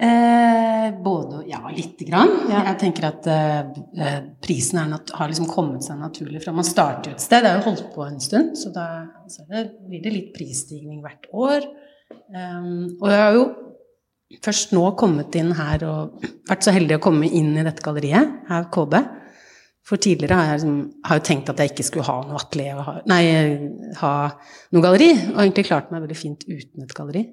Eh, 0.02 1.04
både 1.04 1.44
Ja, 1.48 1.72
lite 1.76 2.06
grann. 2.06 2.30
Ja. 2.50 2.62
Jeg 2.68 2.78
tenker 2.84 3.08
at 3.10 3.28
eh, 3.28 3.60
eh, 3.98 4.18
prisen 4.44 4.78
er 4.78 5.00
har 5.18 5.30
liksom 5.32 5.48
kommet 5.50 5.86
seg 5.86 5.98
naturlig 5.98 6.44
fra 6.44 6.54
man 6.54 6.68
starter 6.68 7.16
et 7.16 7.24
sted. 7.24 7.42
Det 7.42 7.50
er 7.50 7.58
jo 7.58 7.70
holdt 7.72 7.88
på 7.96 8.06
en 8.06 8.20
stund, 8.22 8.54
så 8.60 8.70
da 8.76 8.88
så 9.28 9.48
det, 9.50 9.64
blir 9.88 10.04
det 10.04 10.14
litt 10.14 10.36
prisstigning 10.36 11.02
hvert 11.02 11.26
år. 11.34 11.66
Um, 12.30 13.00
og 13.02 13.10
jeg 13.10 13.24
har 13.24 13.34
jo 13.36 13.48
først 14.44 14.76
nå 14.76 14.84
kommet 15.00 15.36
inn 15.40 15.50
her 15.58 15.84
og 15.88 16.22
vært 16.48 16.68
så 16.68 16.76
heldig 16.76 17.00
å 17.00 17.04
komme 17.04 17.28
inn 17.28 17.56
i 17.58 17.66
dette 17.66 17.84
galleriet, 17.84 18.38
her 18.52 18.70
KB. 18.72 19.02
For 19.88 20.04
tidligere 20.04 20.38
har 20.38 20.52
jeg 20.52 20.62
liksom, 20.62 20.80
har 21.08 21.26
tenkt 21.26 21.50
at 21.50 21.64
jeg 21.64 21.74
ikke 21.74 21.88
skulle 21.88 22.08
ha 22.10 22.20
noe 22.28 22.38
atelier, 22.42 23.02
nei, 23.08 23.22
ha 24.02 24.14
noe 24.76 24.84
galleri, 24.84 25.14
og 25.34 25.42
egentlig 25.42 25.70
klart 25.70 25.94
meg 25.94 26.04
veldig 26.04 26.20
fint 26.20 26.44
uten 26.46 26.86
et 26.86 26.96
galleri. 26.96 27.24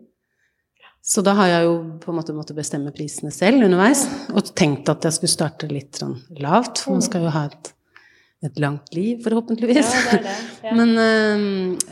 Så 1.04 1.20
da 1.20 1.34
har 1.36 1.50
jeg 1.50 1.64
jo 1.66 1.72
på 2.00 2.12
en 2.12 2.16
måte 2.16 2.32
måttet 2.32 2.56
bestemme 2.56 2.88
prisene 2.96 3.28
selv 3.34 3.60
underveis, 3.66 4.06
og 4.32 4.46
tenkt 4.56 4.88
at 4.88 5.04
jeg 5.04 5.18
skulle 5.18 5.32
starte 5.34 5.68
litt 5.68 5.98
sånn 6.00 6.14
lavt, 6.40 6.80
for 6.80 6.96
man 6.96 7.04
skal 7.04 7.26
jo 7.26 7.32
ha 7.34 7.42
et, 7.50 7.72
et 8.48 8.60
langt 8.62 8.94
liv, 8.96 9.18
forhåpentligvis. 9.26 9.90
Ja, 9.92 10.04
det 10.06 10.14
er 10.16 10.22
det. 10.24 10.36
Ja. 10.64 10.72
Men, 10.78 10.94
øh, 10.96 11.42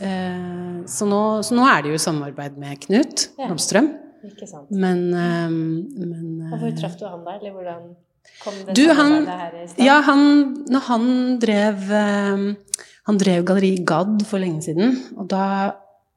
øh, 0.07 0.79
så, 0.89 1.05
nå, 1.09 1.19
så 1.45 1.53
nå 1.59 1.67
er 1.69 1.85
det 1.85 1.93
jo 1.93 1.99
samarbeid 2.01 2.57
med 2.57 2.81
Knut 2.87 3.27
Ja. 3.37 3.51
Blomstrøm. 3.51 3.91
Ikke 4.23 4.47
sant. 4.49 4.71
Men, 4.71 5.05
øh, 5.13 5.51
men 5.51 6.49
Og 6.49 6.57
hvor 6.63 6.73
traff 6.79 6.97
du 6.97 7.05
han 7.05 7.21
der, 7.27 7.37
eller 7.41 7.53
hvordan 7.59 7.85
kom 8.41 8.57
det 8.65 8.75
Du, 8.79 8.83
han- 8.97 9.27
her 9.29 9.53
i 9.61 9.67
stand? 9.67 9.85
Ja, 9.85 9.99
han, 10.07 10.25
når 10.73 10.85
han 10.89 11.05
drev 11.43 11.85
Han 13.05 13.17
drev 13.19 13.43
Galleri 13.45 13.75
Gadd 13.85 14.23
for 14.25 14.39
lenge 14.39 14.63
siden, 14.63 14.93
og 15.19 15.27
da 15.29 15.45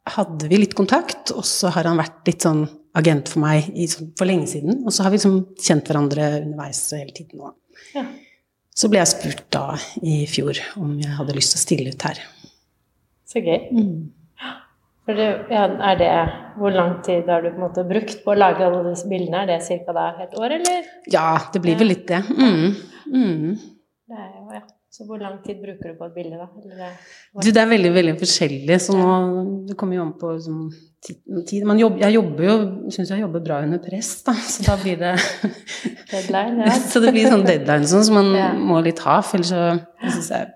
hadde 0.07 0.47
vi 0.49 0.61
litt 0.63 0.77
kontakt, 0.79 1.33
og 1.35 1.43
så 1.45 1.69
har 1.75 1.89
han 1.91 1.99
vært 1.99 2.29
litt 2.31 2.45
sånn 2.47 2.61
agent 2.97 3.29
for 3.33 3.45
meg 3.45 3.71
i, 3.75 3.87
sånn- 3.91 4.13
for 4.19 4.29
lenge 4.29 4.49
siden, 4.51 4.83
og 4.87 4.95
så 4.95 5.05
har 5.05 5.13
vi 5.13 5.19
liksom 5.21 5.39
kjent 5.61 5.89
hverandre 5.91 6.31
underveis 6.43 6.81
hele 6.97 7.13
tiden 7.17 7.43
nå. 7.43 7.53
Ja. 7.95 8.07
Så 8.77 8.91
ble 8.93 9.01
jeg 9.01 9.13
spurt 9.13 9.45
da 9.55 9.79
i 10.05 10.25
fjor 10.29 10.59
om 10.81 10.99
jeg 11.01 11.15
hadde 11.17 11.37
lyst 11.37 11.55
til 11.55 11.61
å 11.61 11.65
stille 11.65 11.93
ut 11.95 12.07
her. 12.09 12.21
Så 13.27 13.41
gøy. 13.45 13.71
For 15.07 15.15
det, 15.15 15.27
ja, 15.55 15.65
er 15.87 15.99
det 16.01 16.11
Hvor 16.59 16.73
lang 16.75 16.97
tid 17.07 17.29
har 17.31 17.43
du 17.45 17.51
på 17.53 17.61
en 17.61 17.65
måte 17.67 17.85
brukt 17.87 18.25
på 18.25 18.33
å 18.33 18.37
lage 18.39 18.65
alle 18.65 18.83
disse 18.91 19.07
bildene? 19.09 19.43
Er 19.45 19.47
det 19.47 19.85
ca. 19.87 20.07
et 20.25 20.35
år, 20.41 20.55
eller? 20.57 20.87
Ja, 21.13 21.39
det 21.53 21.61
blir 21.63 21.77
vel 21.79 21.93
litt 21.93 22.07
det. 22.09 22.23
Mm. 22.33 22.75
Mm. 23.13 23.59
Det 24.09 24.17
er 24.17 24.31
jo, 24.33 24.47
ja. 24.57 24.63
Så 24.91 25.05
hvor 25.05 25.19
lang 25.21 25.41
tid 25.45 25.59
bruker 25.61 25.93
du 25.93 25.97
på 25.99 26.07
et 26.07 26.15
bilde, 26.15 26.37
da? 26.41 26.47
Eller 26.63 26.77
det, 26.81 26.91
Du, 27.45 27.49
det 27.53 27.61
er 27.61 27.67
veldig, 27.69 27.91
veldig 27.93 28.15
forskjellig, 28.21 28.77
så 28.81 28.95
nå 28.97 29.15
Det 29.69 29.77
kommer 29.77 29.99
jo 29.99 30.05
an 30.07 30.13
på 30.21 30.31
som, 30.41 30.61
tid. 31.05 31.65
Man 31.69 31.79
jobb, 31.83 31.99
jeg 32.01 32.15
jobber 32.17 32.45
jo 32.47 32.55
Syns 32.95 33.11
jeg 33.13 33.21
jobber 33.21 33.43
bra 33.45 33.59
under 33.67 33.83
press, 33.83 34.13
da, 34.25 34.33
så 34.33 34.65
da 34.71 34.77
blir 34.81 34.97
det 35.03 35.15
deadline? 36.13 36.63
Ja. 36.65 36.77
Så 36.93 37.03
det 37.05 37.13
blir 37.17 37.29
sånn 37.31 37.45
deadline 37.47 37.89
sånn 37.91 38.07
som 38.09 38.19
man 38.21 38.31
Ja. 38.41 38.53
må 38.57 38.79
litt 38.87 39.03
ha, 39.05 39.19
for 39.27 39.39
ellers 39.41 39.53
så 39.53 39.65
det 40.05 40.15
synes 40.15 40.31
jeg 40.33 40.47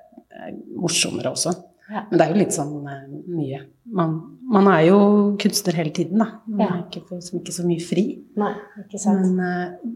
er 0.40 0.56
morsommere 0.80 1.34
også. 1.34 1.52
Ja. 1.90 2.04
Men 2.08 2.16
det 2.20 2.24
er 2.26 2.32
jo 2.32 2.38
litt 2.40 2.54
sånn 2.54 2.74
eh, 2.86 3.06
mye 3.34 3.60
man, 3.98 4.12
man 4.54 4.68
er 4.70 4.84
jo 4.86 4.98
kunstner 5.42 5.74
hele 5.80 5.90
tiden, 5.96 6.22
da. 6.22 6.28
Man 6.46 6.60
Ja. 6.64 6.70
er 6.78 6.84
ikke, 6.86 7.02
får 7.08 7.18
liksom 7.20 7.40
ikke 7.42 7.54
så 7.56 7.64
mye 7.66 7.82
fri. 7.82 8.04
Nei, 8.38 8.52
ikke 8.84 9.00
sant. 9.02 9.26
Men 9.26 9.40
eh, 9.42 9.90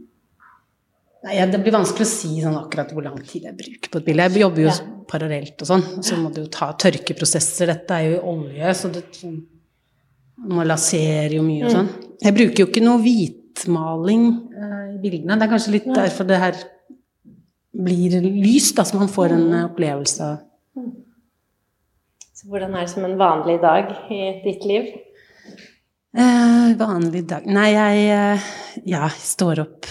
Nei, 1.24 1.38
ja, 1.38 1.46
det 1.48 1.58
blir 1.64 1.72
vanskelig 1.72 2.04
å 2.04 2.10
si 2.10 2.34
sånn 2.42 2.56
akkurat 2.58 2.90
hvor 2.92 3.04
lang 3.06 3.16
tid 3.24 3.46
jeg 3.48 3.56
bruker 3.56 3.88
på 3.94 4.00
et 4.02 4.04
bilde. 4.10 4.26
Jeg 4.28 4.42
jobber 4.42 4.60
jo 4.66 4.68
Ja. 4.68 4.74
parallelt 5.08 5.62
og 5.62 5.68
sånn, 5.68 5.84
så 6.04 6.16
må 6.20 6.32
du 6.34 6.42
jo 6.42 6.48
ta 6.52 6.72
tørkeprosesser. 6.72 7.66
Dette 7.72 7.90
er 7.96 8.10
jo 8.14 8.20
olje, 8.34 8.74
så 8.76 8.90
det 8.92 9.04
sånn, 9.12 9.38
man 10.36 10.66
lasere 10.68 11.32
jo 11.38 11.42
mye 11.42 11.64
og 11.64 11.70
Mm. 11.70 11.76
sånn. 11.76 11.88
Jeg 12.20 12.34
bruker 12.34 12.58
jo 12.58 12.66
ikke 12.66 12.82
noe 12.84 12.98
hvitmaling 13.00 14.26
eh, 14.52 14.94
i 14.94 14.98
bildene. 15.00 15.38
Det 15.38 15.42
er 15.48 15.52
kanskje 15.54 15.72
litt 15.72 15.86
derfor 15.94 16.26
det 16.26 16.38
her 16.38 16.54
blir 17.74 18.20
lyst, 18.20 18.76
da, 18.76 18.82
så 18.84 18.98
man 18.98 19.08
får 19.08 19.32
en 19.32 19.52
eh, 19.54 19.64
opplevelse 19.68 20.20
av 20.20 20.38
Så 22.34 22.48
hvordan 22.50 22.74
er 22.76 22.80
det 22.84 22.90
som 22.90 23.04
en 23.04 23.16
vanlig 23.16 23.60
dag 23.62 23.88
i 24.10 24.42
ditt 24.44 24.64
liv? 24.68 24.90
Eh, 26.16 26.74
vanlig 26.78 27.26
dag 27.26 27.46
Nei, 27.46 27.70
jeg 27.72 28.10
eh, 28.10 28.40
ja, 28.86 29.08
står 29.08 29.60
opp 29.64 29.86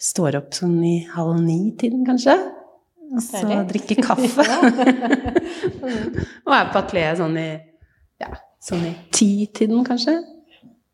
Står 0.00 0.38
opp 0.38 0.54
sånn 0.56 0.78
i 0.86 0.96
halv 1.12 1.40
ni-tiden, 1.44 2.04
kanskje. 2.08 2.36
Og 3.10 3.22
så 3.24 3.42
drikker 3.68 4.00
kaffe. 4.04 4.46
og 6.46 6.54
er 6.56 6.70
på 6.70 6.80
atelieret 6.80 7.20
sånn 7.20 7.36
i 7.40 7.48
ja, 8.20 8.30
sånn 8.62 8.84
i 8.88 8.92
ti-tiden, 9.14 9.82
kanskje. 9.86 10.18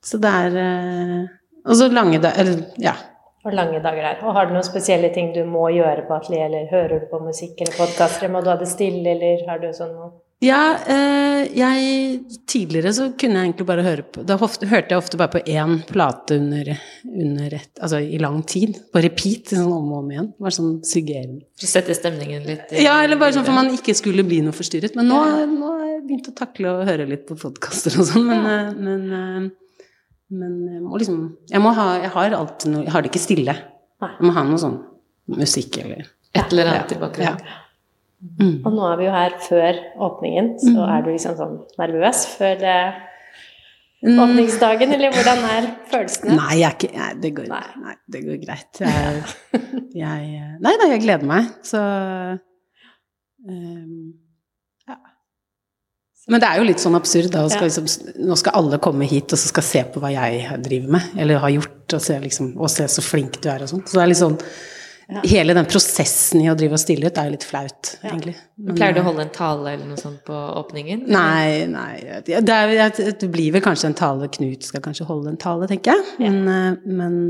Så 0.07 0.21
det 0.23 0.31
er 0.31 0.57
eh, 0.63 1.21
Og 1.67 1.79
så 1.79 1.89
lange 1.91 2.21
dager 2.23 2.53
ja. 2.79 2.95
Og 3.47 3.55
lange 3.55 3.79
dager 3.83 4.03
der. 4.03 4.21
Og 4.27 4.35
har 4.35 4.47
du 4.47 4.55
noen 4.57 4.67
spesielle 4.67 5.13
ting 5.15 5.33
du 5.35 5.43
må 5.47 5.69
gjøre 5.75 6.07
på 6.07 6.15
atelieret, 6.17 6.51
eller 6.51 6.71
hører 6.71 7.03
du 7.03 7.11
på 7.11 7.23
musikk 7.23 7.61
eller 7.63 7.79
podkaster? 7.79 8.31
Må 8.31 8.43
du 8.43 8.51
ha 8.51 8.57
det 8.59 8.71
stille, 8.71 9.15
eller 9.15 9.45
har 9.51 9.63
du 9.63 9.69
sånn 9.75 9.95
noe 9.95 10.15
Ja, 10.45 10.77
eh, 10.85 11.47
jeg 11.57 12.19
Tidligere 12.47 12.91
så 12.93 13.07
kunne 13.17 13.41
jeg 13.41 13.49
egentlig 13.49 13.67
bare 13.71 13.85
høre 13.87 14.03
på 14.05 14.25
Da 14.29 14.37
hørte 14.37 14.69
jeg 14.69 14.99
ofte 14.99 15.17
bare 15.17 15.33
på 15.33 15.41
én 15.49 15.79
plate 15.89 16.37
under, 16.37 16.75
under 17.09 17.57
et 17.57 17.81
Altså 17.81 18.03
i 18.05 18.19
lang 18.21 18.43
tid. 18.49 18.77
På 18.93 19.01
repeat, 19.01 19.55
sånn 19.55 19.73
om 19.73 19.91
og 19.95 20.03
om 20.03 20.11
igjen. 20.13 20.29
Bare 20.37 20.57
sånn 20.59 20.75
suggerende. 20.87 21.47
For 21.57 21.69
å 21.69 21.73
sette 21.73 21.97
stemningen 21.97 22.45
litt 22.49 22.75
i 22.77 22.85
Ja, 22.85 22.99
eller 23.05 23.21
bare 23.21 23.33
sånn 23.37 23.47
for 23.49 23.57
man 23.57 23.73
ikke 23.73 23.97
skulle 23.97 24.27
bli 24.29 24.43
noe 24.45 24.57
forstyrret. 24.57 24.97
Men 24.99 25.09
nå, 25.09 25.23
nå 25.57 25.73
har 25.73 25.87
jeg 25.95 26.03
begynt 26.11 26.33
å 26.33 26.37
takle 26.37 26.75
å 26.75 26.85
høre 26.89 27.09
litt 27.09 27.25
på 27.29 27.39
podkaster 27.41 27.97
og 27.97 28.11
sånn, 28.11 28.29
men, 28.29 28.45
ja. 28.53 28.59
men 28.77 29.07
eh, 29.21 29.47
men 30.37 30.55
jeg 30.67 30.81
må 30.83 30.99
liksom 30.99 31.21
Jeg 31.53 31.63
må 31.63 31.71
ha 31.77 31.85
Jeg 32.01 32.11
har 32.17 32.35
alltid 32.35 32.73
noe 32.73 32.83
Jeg 32.83 32.93
har 32.97 33.05
det 33.05 33.13
ikke 33.13 33.23
stille. 33.23 33.55
Jeg 34.03 34.27
må 34.27 34.33
ha 34.35 34.43
noe 34.47 34.59
sånn 34.61 34.81
musikk 35.33 35.79
eller 35.85 36.09
Et 36.37 36.51
eller 36.53 36.73
annet 36.73 36.91
Ja. 36.93 36.97
i 36.97 37.01
bakgrunnen. 37.01 37.55
Mm. 38.41 38.55
Og 38.67 38.73
nå 38.75 38.87
er 38.93 38.97
vi 39.01 39.05
jo 39.07 39.13
her 39.15 39.35
før 39.45 39.79
åpningen, 40.09 40.49
så 40.63 40.87
er 40.91 41.03
du 41.07 41.11
liksom 41.13 41.37
sånn 41.39 41.59
nervøs 41.81 42.25
før 42.39 42.65
eh, 42.77 43.03
Mm. 44.07 44.19
åpningsdagen, 44.23 44.91
eller 44.93 45.11
hvordan 45.11 45.39
er 45.51 45.65
følelsene? 45.91 46.35
Nei, 46.37 46.59
ikke 46.69 46.91
nei, 46.93 47.07
det, 47.19 47.31
går, 47.35 47.47
Nei. 47.49 47.63
nei, 47.81 47.95
det 48.13 48.21
går 48.27 48.37
greit. 48.43 48.81
Jeg, 48.85 49.23
jeg 49.97 50.43
Nei 50.63 50.75
da, 50.79 50.89
jeg 50.93 51.01
gleder 51.03 51.25
meg. 51.27 51.49
Så 51.65 51.81
um, 53.49 54.13
Ja. 54.87 54.99
Men 56.29 56.43
det 56.45 56.49
er 56.53 56.61
jo 56.61 56.67
litt 56.69 56.83
sånn 56.83 56.95
absurd, 56.99 57.31
da. 57.35 57.47
Skal 57.49 57.67
Ja. 57.69 57.71
liksom, 57.71 57.89
nå 58.29 58.37
skal 58.39 58.57
alle 58.61 58.79
komme 58.85 59.09
hit 59.09 59.33
og 59.33 59.39
så 59.41 59.49
skal 59.51 59.63
se 59.67 59.83
på 59.95 60.01
hva 60.05 60.13
jeg 60.13 60.61
driver 60.63 60.93
med, 60.99 61.03
eller 61.17 61.39
har 61.43 61.51
gjort, 61.57 61.95
og 61.95 62.01
se, 62.03 62.21
liksom, 62.21 62.53
og 62.61 62.71
se 62.71 62.87
så 62.91 63.03
flink 63.03 63.41
du 63.41 63.49
er 63.51 63.63
og 63.65 63.69
sånn. 63.73 63.85
Så 63.87 63.97
det 63.97 64.03
er 64.05 64.13
litt 64.13 64.23
sånn 64.23 64.39
Ja. 65.07 65.21
Hele 65.23 65.55
den 65.55 65.69
prosessen 65.71 66.41
i 66.43 66.49
å 66.51 66.57
drive 66.59 66.75
og 66.75 66.81
stille 66.83 67.07
ut 67.07 67.19
er 67.21 67.29
jo 67.29 67.35
litt 67.37 67.45
flaut, 67.47 67.93
Ja. 68.03 68.09
egentlig. 68.11 68.33
Men, 68.59 68.75
Pleier 68.75 68.95
du 68.97 68.99
å 68.99 69.05
eh, 69.05 69.07
holde 69.07 69.23
en 69.23 69.31
tale 69.37 69.75
eller 69.77 69.87
noe 69.87 70.01
sånt 70.01 70.25
på 70.27 70.35
åpningen? 70.35 71.05
Nei, 71.15 71.67
nei. 71.71 72.21
Det, 72.27 72.41
er, 72.43 72.91
det 73.21 73.29
blir 73.31 73.53
vel 73.55 73.63
kanskje 73.63 73.93
en 73.93 73.95
tale 73.95 74.27
Knut 74.35 74.67
skal 74.67 74.83
kanskje 74.83 75.07
holde 75.07 75.31
en 75.31 75.39
tale, 75.39 75.69
tenker 75.71 75.95
jeg. 75.95 76.09
Ja. 76.27 76.33
Men, 76.33 76.49
eh, 76.51 76.91
men 76.91 77.21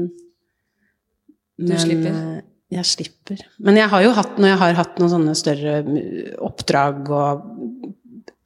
Du 1.59 1.75
slipper? 1.77 2.17
eh, 2.17 2.41
Jeg 2.81 2.85
slipper. 2.89 3.45
Men 3.61 3.77
jeg 3.77 3.89
har 3.93 4.03
jo 4.03 4.11
hatt, 4.17 4.39
når 4.41 4.49
jeg 4.55 4.59
har 4.65 4.73
hatt 4.81 4.97
noen 4.99 5.13
sånne 5.13 5.37
større 5.39 5.77
mm, 5.87 6.01
oppdrag 6.49 7.13
og 7.13 7.45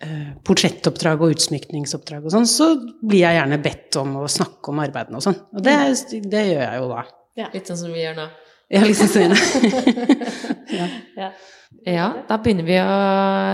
eh, 0.04 0.34
portrettoppdrag 0.44 1.22
og 1.22 1.36
utsmykningsoppdrag 1.38 2.26
og 2.26 2.34
sånn, 2.34 2.50
så 2.50 2.72
blir 3.00 3.22
jeg 3.22 3.38
gjerne 3.38 3.62
bedt 3.62 3.96
om 4.02 4.18
å 4.20 4.26
snakke 4.28 4.74
om 4.74 4.82
arbeidene 4.82 5.22
og 5.22 5.24
sånn. 5.24 5.38
Og 5.54 5.62
det, 5.64 5.78
det 6.26 6.46
gjør 6.50 6.64
jeg 6.66 6.82
jo 6.82 6.90
da. 6.96 7.06
Litt 7.54 7.70
sånn 7.70 7.78
som 7.86 7.94
vi 7.94 8.02
gjør 8.02 8.18
nå. 8.18 8.28
Har 8.70 8.87
liksom 8.87 9.09
sånn 9.11 9.35
ja. 10.78 10.88
Ja. 11.16 11.30
Ja, 11.87 12.06
da 12.28 12.37
begynner 12.42 12.66
vi 12.66 12.76
å 12.83 12.96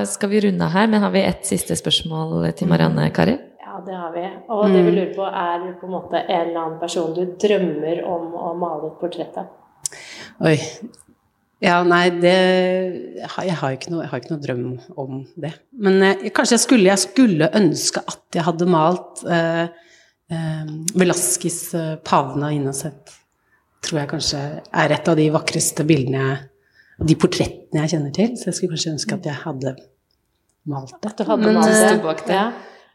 Skal 0.09 0.33
vi 0.33 0.41
runde 0.45 0.67
her, 0.73 0.89
men 0.91 1.05
har 1.05 1.13
vi 1.15 1.23
ett 1.25 1.47
siste 1.49 1.77
spørsmål 1.79 2.51
til 2.59 2.69
Marianne 2.69 3.11
Kari? 3.15 3.37
ja, 3.77 3.83
det 3.87 3.97
har 3.97 4.13
vi. 4.13 4.25
Og 4.49 4.71
det 4.73 4.83
vi 4.83 4.93
lurer 4.95 5.15
på, 5.15 5.25
er 5.27 5.65
på 5.81 5.89
en 5.89 5.93
måte 5.93 6.21
en 6.21 6.49
eller 6.49 6.61
annen 6.61 6.79
person 6.81 7.15
du 7.17 7.25
drømmer 7.41 8.05
om 8.09 8.31
å 8.39 8.53
male 8.59 8.93
et 8.93 9.01
portrett 9.01 9.37
av? 9.41 9.51
Oi. 10.47 10.57
Ja, 11.65 11.79
nei, 11.89 12.11
det 12.21 12.37
Jeg 13.17 13.57
har, 13.57 13.73
ikke, 13.73 13.91
noe, 13.93 14.03
jeg 14.05 14.11
har 14.11 14.21
ikke 14.21 14.35
noe 14.35 14.45
drøm 14.45 14.65
om 15.01 15.23
det. 15.41 15.55
Men 15.73 16.01
jeg, 16.05 16.33
kanskje 16.37 16.59
jeg 16.59 16.65
skulle, 16.67 16.91
jeg 16.91 17.05
skulle 17.05 17.51
ønske 17.57 18.03
at 18.05 18.37
jeg 18.37 18.45
hadde 18.45 18.69
malt 18.69 19.25
eh, 19.25 19.65
eh, 20.33 20.75
Velasquez 20.97 21.61
eh, 21.75 21.95
'Pavna 22.05 22.53
Innocent'. 22.53 23.17
Tror 23.83 24.01
jeg 24.01 24.09
kanskje 24.11 24.39
er 24.73 24.93
et 24.97 25.09
av 25.09 25.17
de 25.17 25.27
vakreste 25.31 25.85
bildene 25.87 26.23
jeg 26.99 27.07
De 27.11 27.15
portrettene 27.21 27.83
jeg 27.85 27.91
kjenner 27.93 28.13
til. 28.17 28.31
Så 28.41 28.49
jeg 28.49 28.55
skulle 28.55 28.73
kanskje 28.77 28.93
ønske 28.95 29.15
at 29.19 29.27
jeg 29.29 29.35
hadde 29.45 29.75
malt 30.67 30.95
det. 31.03 31.11
At 31.13 31.19
du 31.19 31.25
hadde 31.29 31.45
Men, 31.45 31.55
malt 31.55 31.69
eh, 31.69 31.91
det? 31.93 32.03
bak 32.03 32.23
det. 32.27 32.35
Ja. 32.35 32.47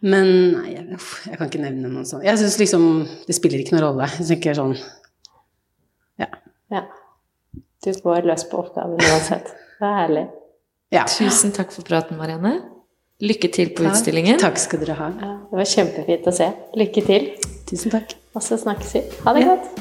Men 0.02 0.26
nei, 0.56 0.72
jeg, 0.74 0.98
jeg 1.30 1.38
kan 1.38 1.48
ikke 1.52 1.62
nevne 1.62 1.92
noe 1.94 2.04
sånt. 2.10 2.24
Jeg 2.26 2.40
syns 2.42 2.58
liksom 2.58 2.88
det 3.28 3.36
spiller 3.38 3.62
ikke 3.62 3.76
noen 3.78 3.84
rolle. 3.86 4.08
Jeg 4.18 4.28
tenker 4.32 4.58
sånn 4.58 4.74
Ja. 6.20 6.28
Ja. 6.74 6.82
Du 7.86 7.92
går 8.04 8.26
løs 8.30 8.44
på 8.50 8.60
oppgaven 8.62 8.98
uansett. 9.02 9.54
Det 9.82 9.86
er 9.88 9.96
herlig. 10.02 10.26
ja. 10.94 11.06
Tusen 11.10 11.54
takk 11.56 11.72
for 11.74 11.86
praten, 11.88 12.18
Marianne. 12.18 12.56
Lykke 13.22 13.52
til 13.54 13.70
på 13.78 13.84
Takk. 13.86 13.94
utstillingen. 13.94 14.40
Takk 14.42 14.58
skal 14.58 14.82
dere 14.82 14.98
ha. 14.98 15.08
Ja, 15.22 15.32
det 15.52 15.58
var 15.62 15.70
kjempefint 15.70 16.26
å 16.30 16.34
se. 16.34 16.50
Lykke 16.78 17.06
til. 17.06 17.30
Tusen 17.70 17.94
takk. 17.94 18.16
Og 18.34 18.42
så 18.42 18.58
snakkes 18.58 18.94
vi. 18.98 19.02
Ha 19.26 19.34
det 19.38 19.46
Ja. 19.46 19.56
godt. 19.56 19.81